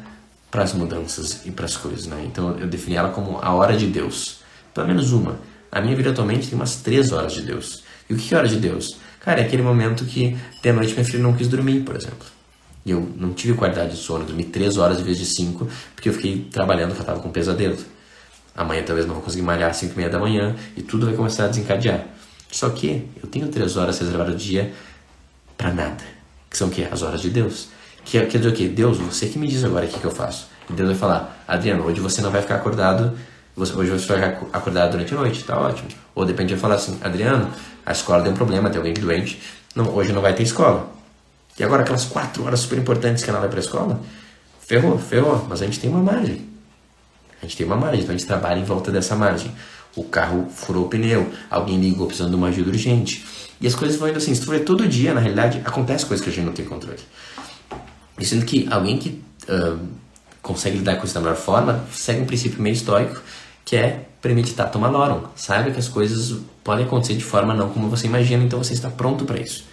para 0.50 0.64
as 0.64 0.74
mudanças 0.74 1.46
e 1.46 1.52
para 1.52 1.66
as 1.66 1.76
coisas, 1.76 2.06
né? 2.06 2.24
Então 2.26 2.58
eu 2.58 2.68
defini 2.68 2.96
ela 2.96 3.10
como 3.10 3.40
a 3.42 3.54
hora 3.54 3.76
de 3.76 3.88
Deus, 3.88 4.40
pelo 4.74 4.88
menos 4.88 5.12
uma. 5.12 5.40
A 5.72 5.82
minha 5.82 5.96
vida 5.96 6.12
atualmente 6.12 6.48
tem 6.48 6.56
umas 6.56 6.78
três 6.78 7.12
horas 7.12 7.34
de 7.34 7.42
Deus. 7.42 7.84
E 8.10 8.14
o 8.14 8.18
que 8.18 8.34
é 8.34 8.38
hora 8.38 8.48
de 8.48 8.56
Deus? 8.56 8.98
Cara, 9.20 9.42
é 9.42 9.46
aquele 9.46 9.62
momento 9.62 10.06
que 10.06 10.38
de 10.62 10.72
noite 10.72 10.94
minha 10.94 11.04
filha 11.04 11.20
não 11.20 11.34
quis 11.34 11.48
dormir, 11.48 11.82
por 11.82 11.96
exemplo. 11.96 12.26
E 12.86 12.92
eu 12.92 13.02
não 13.18 13.34
tive 13.34 13.54
qualidade 13.54 13.92
de 13.92 13.98
sono, 13.98 14.24
dormi 14.24 14.46
três 14.46 14.78
horas 14.78 15.00
em 15.00 15.04
vez 15.04 15.18
de 15.18 15.26
cinco, 15.26 15.68
porque 15.94 16.08
eu 16.08 16.14
fiquei 16.14 16.48
trabalhando, 16.50 16.94
que 16.96 17.02
eu 17.02 17.06
tava 17.06 17.20
com 17.20 17.30
pesadelo. 17.30 17.78
Amanhã 18.56 18.82
talvez 18.84 19.06
não 19.06 19.16
vou 19.16 19.24
conseguir 19.24 19.44
malhar 19.44 19.70
às 19.70 19.78
cinco 19.78 19.94
e 19.94 19.98
meia 19.98 20.10
da 20.10 20.18
manhã 20.18 20.56
e 20.76 20.82
tudo 20.82 21.06
vai 21.06 21.16
começar 21.16 21.46
a 21.46 21.48
desencadear. 21.50 22.06
Só 22.50 22.70
que 22.70 23.06
eu 23.22 23.28
tenho 23.30 23.50
três 23.50 23.76
horas 23.76 24.00
reservadas 24.00 24.34
do 24.34 24.40
dia 24.40 24.74
para 25.58 25.74
nada. 25.74 26.04
Que 26.50 26.58
são 26.58 26.70
o 26.70 26.72
quê? 26.72 26.88
As 26.90 27.02
horas 27.02 27.22
de 27.22 27.30
Deus. 27.30 27.68
Que 28.08 28.26
quer 28.26 28.38
dizer 28.38 28.50
o 28.50 28.54
quê? 28.54 28.70
Deus, 28.70 28.98
você 28.98 29.28
que 29.28 29.38
me 29.38 29.48
diz 29.48 29.66
agora 29.66 29.86
o 29.86 29.90
que, 29.90 30.00
que 30.00 30.06
eu 30.06 30.12
faço. 30.12 30.48
E 30.70 30.74
Deus 30.74 30.90
vai 30.90 30.98
falar, 30.98 31.44
Adriano, 31.46 31.84
hoje 31.84 32.00
você 32.00 32.22
não 32.22 32.32
vai 32.32 32.42
ficar 32.42 32.56
acordado 32.56 33.14
hoje 33.58 33.90
você 33.90 34.06
vai 34.06 34.24
acordar 34.54 34.88
durante 34.88 35.14
a 35.14 35.18
noite, 35.18 35.44
tá 35.44 35.60
ótimo. 35.60 35.88
Ou 36.14 36.26
depende 36.26 36.54
de 36.54 36.60
falar 36.60 36.76
assim, 36.76 36.98
Adriano, 37.02 37.50
a 37.86 37.92
escola 37.92 38.22
deu 38.22 38.32
um 38.32 38.36
problema, 38.36 38.70
tem 38.70 38.78
alguém 38.78 38.94
doente, 38.94 39.42
não, 39.76 39.94
hoje 39.96 40.14
não 40.14 40.22
vai 40.22 40.34
ter 40.34 40.44
escola. 40.44 40.90
E 41.58 41.64
agora 41.64 41.82
aquelas 41.82 42.06
quatro 42.06 42.46
horas 42.46 42.60
super 42.60 42.78
importantes 42.78 43.24
que 43.24 43.30
ela 43.30 43.40
vai 43.40 43.50
para 43.50 43.58
a 43.58 43.62
escola, 43.62 44.00
ferrou, 44.62 45.00
ferrou, 45.00 45.46
mas 45.50 45.62
a 45.62 45.66
gente 45.66 45.80
tem 45.80 45.90
uma 45.90 46.02
margem. 46.02 46.48
A 47.42 47.46
gente 47.46 47.58
tem 47.58 47.66
uma 47.66 47.76
margem, 47.76 48.02
então 48.02 48.14
a 48.14 48.18
gente 48.18 48.28
trabalha 48.28 48.60
em 48.60 48.64
volta 48.64 48.92
dessa 48.92 49.16
margem. 49.16 49.52
O 49.96 50.04
carro 50.04 50.48
furou 50.54 50.86
o 50.86 50.88
pneu, 50.88 51.28
alguém 51.50 51.80
ligou 51.80 52.06
precisando 52.06 52.30
de 52.30 52.36
uma 52.36 52.50
ajuda 52.50 52.70
urgente. 52.70 53.26
E 53.60 53.66
as 53.66 53.74
coisas 53.74 53.98
vão 53.98 54.08
indo 54.08 54.18
assim, 54.18 54.36
se 54.36 54.42
tu 54.42 54.52
vê 54.52 54.60
todo 54.60 54.88
dia, 54.88 55.16
na 55.16 55.20
realidade, 55.20 55.62
acontece 55.66 56.06
coisas 56.06 56.24
que 56.24 56.30
a 56.30 56.34
gente 56.34 56.46
não 56.46 56.54
tem 56.54 56.66
controle. 56.66 57.00
E 58.20 58.26
sendo 58.26 58.46
que 58.46 58.68
alguém 58.72 58.98
que 58.98 59.22
uh, 59.50 59.80
consegue 60.42 60.78
lidar 60.78 60.96
com 60.96 61.06
isso 61.06 61.14
da 61.14 61.20
melhor 61.20 61.36
forma, 61.36 61.86
segue 61.92 62.22
um 62.22 62.26
princípio 62.26 62.62
meio 62.62 62.74
estoico, 62.74 63.22
que 63.64 63.76
é 63.76 64.06
premeditatum 64.22 64.80
malorum. 64.80 65.28
Saiba 65.36 65.72
que 65.72 65.80
as 65.80 65.88
coisas 65.88 66.40
podem 66.64 66.86
acontecer 66.86 67.16
de 67.16 67.24
forma 67.24 67.54
não 67.54 67.70
como 67.70 67.90
você 67.90 68.08
imagina, 68.08 68.44
então 68.44 68.64
você 68.64 68.74
está 68.74 68.90
pronto 68.90 69.26
para 69.26 69.40
isso. 69.40 69.66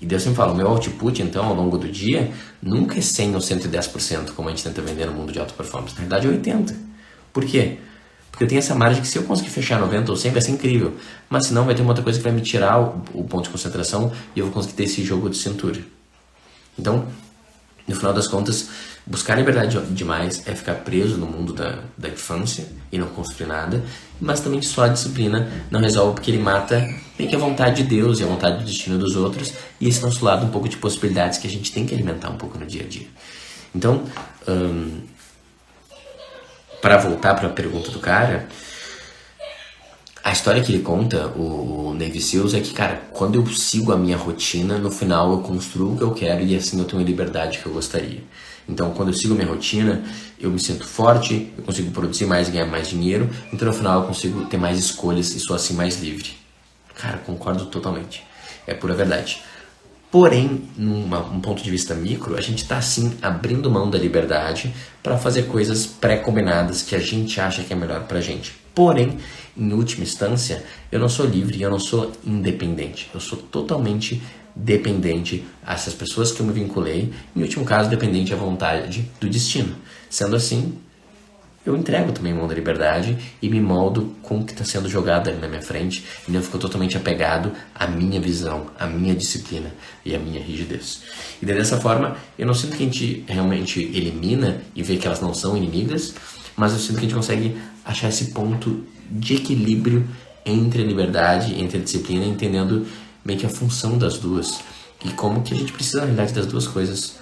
E 0.00 0.06
Deus 0.06 0.22
sempre 0.22 0.36
fala, 0.36 0.52
o 0.52 0.56
meu 0.56 0.66
output, 0.66 1.22
então, 1.22 1.46
ao 1.46 1.54
longo 1.54 1.78
do 1.78 1.88
dia, 1.88 2.32
nunca 2.60 2.98
é 2.98 3.00
100 3.00 3.36
ou 3.36 3.40
110%, 3.40 4.32
como 4.32 4.48
a 4.48 4.50
gente 4.50 4.64
tenta 4.64 4.82
vender 4.82 5.06
no 5.06 5.12
mundo 5.12 5.32
de 5.32 5.38
alta 5.38 5.54
performance. 5.54 5.94
Na 5.94 6.00
verdade, 6.00 6.26
é 6.26 6.30
80%. 6.30 6.74
Por 7.32 7.44
quê? 7.44 7.78
Porque 8.30 8.44
eu 8.44 8.48
tenho 8.48 8.58
essa 8.58 8.74
margem 8.74 9.00
que 9.00 9.06
se 9.06 9.16
eu 9.16 9.22
conseguir 9.22 9.50
fechar 9.50 9.78
90 9.78 10.10
ou 10.10 10.16
100 10.16 10.32
vai 10.32 10.42
ser 10.42 10.50
incrível. 10.50 10.96
Mas 11.30 11.46
senão 11.46 11.64
vai 11.64 11.74
ter 11.74 11.82
uma 11.82 11.90
outra 11.90 12.02
coisa 12.02 12.18
que 12.18 12.24
vai 12.24 12.32
me 12.32 12.40
tirar 12.40 12.80
o, 12.80 13.02
o 13.14 13.24
ponto 13.24 13.44
de 13.44 13.50
concentração 13.50 14.10
e 14.34 14.40
eu 14.40 14.46
vou 14.46 14.54
conseguir 14.54 14.74
ter 14.74 14.84
esse 14.84 15.04
jogo 15.04 15.30
de 15.30 15.36
cintura. 15.36 15.80
Então, 16.76 17.06
no 17.86 17.96
final 17.96 18.12
das 18.12 18.26
contas, 18.28 18.68
buscar 19.06 19.36
liberdade 19.36 19.78
demais 19.90 20.46
é 20.46 20.54
ficar 20.54 20.74
preso 20.76 21.16
no 21.16 21.26
mundo 21.26 21.52
da, 21.52 21.80
da 21.98 22.08
infância 22.08 22.66
e 22.90 22.98
não 22.98 23.08
construir 23.08 23.46
nada, 23.46 23.82
mas 24.20 24.40
também 24.40 24.62
só 24.62 24.84
a 24.84 24.88
disciplina 24.88 25.50
não 25.70 25.80
resolve 25.80 26.14
porque 26.14 26.30
ele 26.30 26.42
mata 26.42 26.78
meio 27.18 27.28
que 27.28 27.34
a 27.34 27.38
vontade 27.38 27.82
de 27.82 27.88
Deus 27.88 28.20
e 28.20 28.22
a 28.22 28.26
vontade 28.26 28.58
do 28.58 28.64
destino 28.64 28.98
dos 28.98 29.16
outros 29.16 29.52
e 29.80 29.88
esse 29.88 30.00
nosso 30.00 30.24
lado 30.24 30.46
um 30.46 30.50
pouco 30.50 30.68
de 30.68 30.76
possibilidades 30.76 31.38
que 31.38 31.46
a 31.46 31.50
gente 31.50 31.72
tem 31.72 31.84
que 31.86 31.94
alimentar 31.94 32.30
um 32.30 32.36
pouco 32.36 32.58
no 32.58 32.66
dia 32.66 32.84
a 32.84 32.86
dia. 32.86 33.06
Então, 33.74 34.04
hum, 34.46 35.00
para 36.80 36.96
voltar 36.98 37.34
para 37.34 37.48
a 37.48 37.50
pergunta 37.50 37.90
do 37.90 37.98
cara, 37.98 38.48
A 40.24 40.30
história 40.30 40.62
que 40.62 40.70
ele 40.70 40.84
conta, 40.84 41.26
o 41.36 41.92
Navy 41.98 42.20
Seals, 42.20 42.54
é 42.54 42.60
que, 42.60 42.72
cara, 42.72 43.02
quando 43.12 43.34
eu 43.34 43.46
sigo 43.48 43.90
a 43.90 43.96
minha 43.96 44.16
rotina, 44.16 44.78
no 44.78 44.88
final 44.88 45.32
eu 45.32 45.38
construo 45.40 45.94
o 45.94 45.96
que 45.96 46.02
eu 46.04 46.12
quero 46.12 46.44
e 46.44 46.54
assim 46.54 46.78
eu 46.78 46.84
tenho 46.84 47.02
a 47.02 47.04
liberdade 47.04 47.58
que 47.58 47.66
eu 47.66 47.72
gostaria. 47.72 48.22
Então, 48.68 48.92
quando 48.92 49.08
eu 49.08 49.14
sigo 49.14 49.34
a 49.34 49.36
minha 49.36 49.48
rotina, 49.48 50.00
eu 50.38 50.48
me 50.48 50.60
sinto 50.60 50.86
forte, 50.86 51.52
eu 51.58 51.64
consigo 51.64 51.90
produzir 51.90 52.26
mais 52.26 52.48
ganhar 52.48 52.66
mais 52.66 52.88
dinheiro, 52.88 53.28
então 53.52 53.66
no 53.66 53.74
final 53.74 54.02
eu 54.02 54.06
consigo 54.06 54.44
ter 54.44 54.56
mais 54.56 54.78
escolhas 54.78 55.34
e 55.34 55.40
sou 55.40 55.56
assim 55.56 55.74
mais 55.74 56.00
livre. 56.00 56.30
Cara, 56.94 57.18
concordo 57.18 57.66
totalmente. 57.66 58.22
É 58.64 58.74
pura 58.74 58.94
verdade. 58.94 59.42
Porém, 60.08 60.68
num 60.76 61.04
um 61.04 61.40
ponto 61.40 61.64
de 61.64 61.70
vista 61.70 61.96
micro, 61.96 62.36
a 62.36 62.40
gente 62.40 62.62
está 62.62 62.76
assim 62.76 63.16
abrindo 63.20 63.68
mão 63.68 63.90
da 63.90 63.98
liberdade 63.98 64.72
para 65.02 65.18
fazer 65.18 65.44
coisas 65.44 65.84
pré-combinadas 65.84 66.82
que 66.82 66.94
a 66.94 67.00
gente 67.00 67.40
acha 67.40 67.64
que 67.64 67.72
é 67.72 67.76
melhor 67.76 68.04
para 68.04 68.18
a 68.18 68.22
gente. 68.22 68.61
Porém, 68.74 69.18
em 69.56 69.72
última 69.72 70.04
instância, 70.04 70.64
eu 70.90 70.98
não 70.98 71.08
sou 71.08 71.26
livre, 71.26 71.60
eu 71.60 71.70
não 71.70 71.78
sou 71.78 72.10
independente. 72.24 73.10
Eu 73.12 73.20
sou 73.20 73.38
totalmente 73.38 74.22
dependente 74.54 75.44
a 75.64 75.74
essas 75.74 75.94
pessoas 75.94 76.32
que 76.32 76.40
eu 76.40 76.46
me 76.46 76.52
vinculei, 76.52 77.12
em 77.34 77.42
último 77.42 77.64
caso, 77.64 77.88
dependente 77.88 78.32
à 78.32 78.36
vontade 78.36 79.08
do 79.20 79.28
destino. 79.28 79.74
Sendo 80.10 80.36
assim, 80.36 80.78
eu 81.64 81.76
entrego 81.76 82.10
também 82.10 82.34
mão 82.34 82.48
da 82.48 82.54
liberdade 82.54 83.16
e 83.40 83.48
me 83.48 83.60
moldo 83.60 84.16
com 84.20 84.40
o 84.40 84.44
que 84.44 84.52
está 84.52 84.64
sendo 84.64 84.88
jogado 84.88 85.30
ali 85.30 85.38
na 85.38 85.46
minha 85.46 85.62
frente 85.62 86.04
e 86.26 86.32
não 86.32 86.42
fico 86.42 86.58
totalmente 86.58 86.96
apegado 86.96 87.52
à 87.74 87.86
minha 87.86 88.20
visão, 88.20 88.66
à 88.78 88.86
minha 88.86 89.14
disciplina 89.14 89.72
e 90.04 90.14
à 90.14 90.18
minha 90.18 90.42
rigidez. 90.42 91.02
E 91.40 91.46
dessa 91.46 91.78
forma, 91.78 92.16
eu 92.36 92.46
não 92.46 92.54
sinto 92.54 92.76
que 92.76 92.82
a 92.82 92.86
gente 92.86 93.24
realmente 93.28 93.80
elimina 93.80 94.60
e 94.74 94.82
vê 94.82 94.96
que 94.96 95.06
elas 95.06 95.20
não 95.20 95.32
são 95.32 95.56
inimigas, 95.56 96.14
mas 96.56 96.72
eu 96.72 96.78
sinto 96.78 96.94
que 96.94 97.06
a 97.06 97.08
gente 97.08 97.14
consegue 97.14 97.56
achar 97.84 98.08
esse 98.08 98.26
ponto 98.26 98.84
de 99.10 99.36
equilíbrio 99.36 100.06
entre 100.44 100.82
a 100.82 100.86
liberdade, 100.86 101.60
entre 101.60 101.78
a 101.78 101.80
disciplina, 101.80 102.24
entendendo 102.24 102.86
bem 103.24 103.36
que 103.36 103.46
a 103.46 103.48
função 103.48 103.96
das 103.96 104.18
duas 104.18 104.60
e 105.04 105.10
como 105.10 105.42
que 105.42 105.54
a 105.54 105.56
gente 105.56 105.72
precisa, 105.72 106.00
na 106.00 106.06
realidade, 106.06 106.32
das 106.32 106.46
duas 106.46 106.66
coisas 106.66 107.16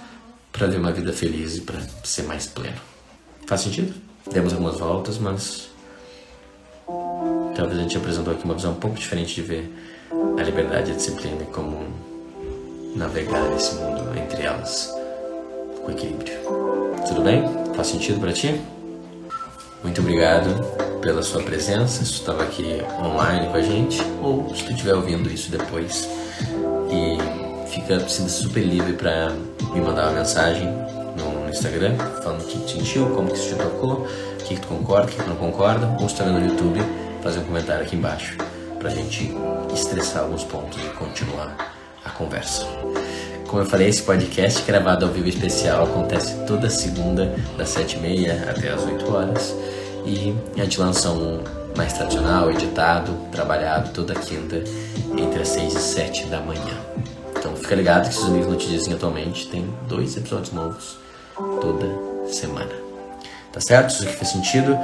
para 0.51 0.67
ter 0.67 0.77
uma 0.77 0.91
vida 0.91 1.13
feliz 1.13 1.57
e 1.57 1.61
para 1.61 1.79
ser 2.03 2.23
mais 2.23 2.47
pleno. 2.47 2.77
Faz 3.47 3.61
sentido? 3.61 3.93
Demos 4.31 4.53
algumas 4.53 4.77
voltas, 4.79 5.17
mas 5.17 5.69
talvez 7.55 7.79
a 7.79 7.81
gente 7.83 7.97
apresentou 7.97 8.33
aqui 8.33 8.43
uma 8.43 8.53
visão 8.53 8.71
um 8.71 8.75
pouco 8.75 8.97
diferente 8.97 9.35
de 9.35 9.41
ver 9.41 9.71
a 10.37 10.43
liberdade 10.43 10.91
e 10.91 10.93
a 10.93 10.95
disciplina 10.95 11.43
como 11.45 11.87
navegar 12.95 13.49
nesse 13.49 13.75
mundo 13.75 14.17
entre 14.17 14.43
elas 14.43 14.93
com 15.83 15.91
equilíbrio. 15.91 16.33
Tudo 17.07 17.21
bem? 17.23 17.43
Faz 17.75 17.87
sentido 17.87 18.19
para 18.19 18.33
ti? 18.33 18.59
Muito 19.83 19.99
obrigado 19.99 20.63
pela 21.01 21.23
sua 21.23 21.41
presença, 21.41 22.05
se 22.05 22.11
estava 22.11 22.43
aqui 22.43 22.81
online 23.03 23.47
com 23.47 23.57
a 23.57 23.61
gente, 23.61 23.99
ou 24.21 24.53
se 24.55 24.63
tu 24.63 24.71
estiver 24.71 24.93
ouvindo 24.93 25.31
isso 25.31 25.49
depois. 25.49 26.07
E 26.91 27.67
fica 27.67 27.99
sinta 28.07 28.29
super 28.29 28.61
livre 28.61 28.93
para 28.93 29.31
me 29.73 29.81
mandar 29.81 30.09
uma 30.09 30.19
mensagem 30.19 30.67
no 30.67 31.49
Instagram, 31.49 31.95
falando 32.23 32.41
o 32.41 32.45
que 32.45 32.59
te 32.59 32.73
sentiu, 32.73 33.09
como 33.09 33.29
que 33.29 33.37
isso 33.37 33.49
te 33.49 33.55
tocou, 33.55 34.03
o 34.03 34.43
que, 34.43 34.55
que 34.55 34.61
tu 34.61 34.67
concorda, 34.67 35.07
o 35.07 35.09
que, 35.09 35.23
que 35.23 35.29
não 35.29 35.35
concorda, 35.35 35.97
ou 35.99 36.07
se 36.07 36.21
no 36.23 36.45
YouTube, 36.45 36.79
fazer 37.23 37.39
um 37.39 37.45
comentário 37.45 37.83
aqui 37.83 37.95
embaixo 37.95 38.37
pra 38.79 38.89
gente 38.89 39.35
estressar 39.73 40.23
alguns 40.23 40.43
pontos 40.43 40.77
e 40.79 40.89
continuar 40.95 41.55
a 42.03 42.09
conversa. 42.09 42.65
Como 43.51 43.63
eu 43.63 43.67
falei, 43.67 43.89
esse 43.89 44.01
podcast 44.03 44.63
gravado 44.63 45.05
ao 45.05 45.11
vivo 45.11 45.27
especial 45.27 45.83
acontece 45.83 46.33
toda 46.47 46.69
segunda, 46.69 47.35
das 47.57 47.75
7h30 47.75 48.49
até 48.49 48.69
as 48.69 48.81
8 48.85 49.13
horas. 49.13 49.53
E 50.05 50.33
a 50.55 50.63
gente 50.63 50.79
lança 50.79 51.09
um 51.09 51.43
mais 51.75 51.91
tradicional, 51.91 52.49
editado, 52.49 53.11
trabalhado 53.29 53.91
toda 53.91 54.15
quinta, 54.15 54.63
entre 55.17 55.41
as 55.41 55.49
6 55.49 55.73
e 55.73 55.79
7 55.79 56.25
da 56.27 56.39
manhã. 56.39 56.77
Então 57.37 57.53
fica 57.57 57.75
ligado 57.75 58.07
que 58.07 58.15
se 58.15 58.21
os 58.21 58.27
amigos 58.27 58.47
não 58.47 58.55
te 58.55 58.69
dizem 58.69 58.93
atualmente, 58.93 59.49
tem 59.49 59.69
dois 59.85 60.15
episódios 60.15 60.53
novos 60.53 60.97
toda 61.59 61.87
semana. 62.29 62.71
Tá 63.51 63.59
certo? 63.59 63.89
Se 63.89 63.97
isso 63.97 64.07
aqui 64.07 64.15
faz 64.15 64.29
sentido, 64.29 64.77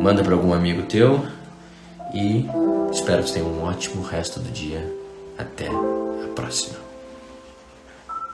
manda 0.00 0.24
para 0.24 0.32
algum 0.32 0.54
amigo 0.54 0.84
teu 0.84 1.26
e 2.14 2.48
espero 2.90 3.22
que 3.22 3.28
você 3.28 3.34
tenha 3.34 3.44
um 3.44 3.64
ótimo 3.64 4.02
resto 4.02 4.40
do 4.40 4.50
dia. 4.50 4.82
Até 5.36 5.66
a 5.68 6.28
próxima. 6.34 6.83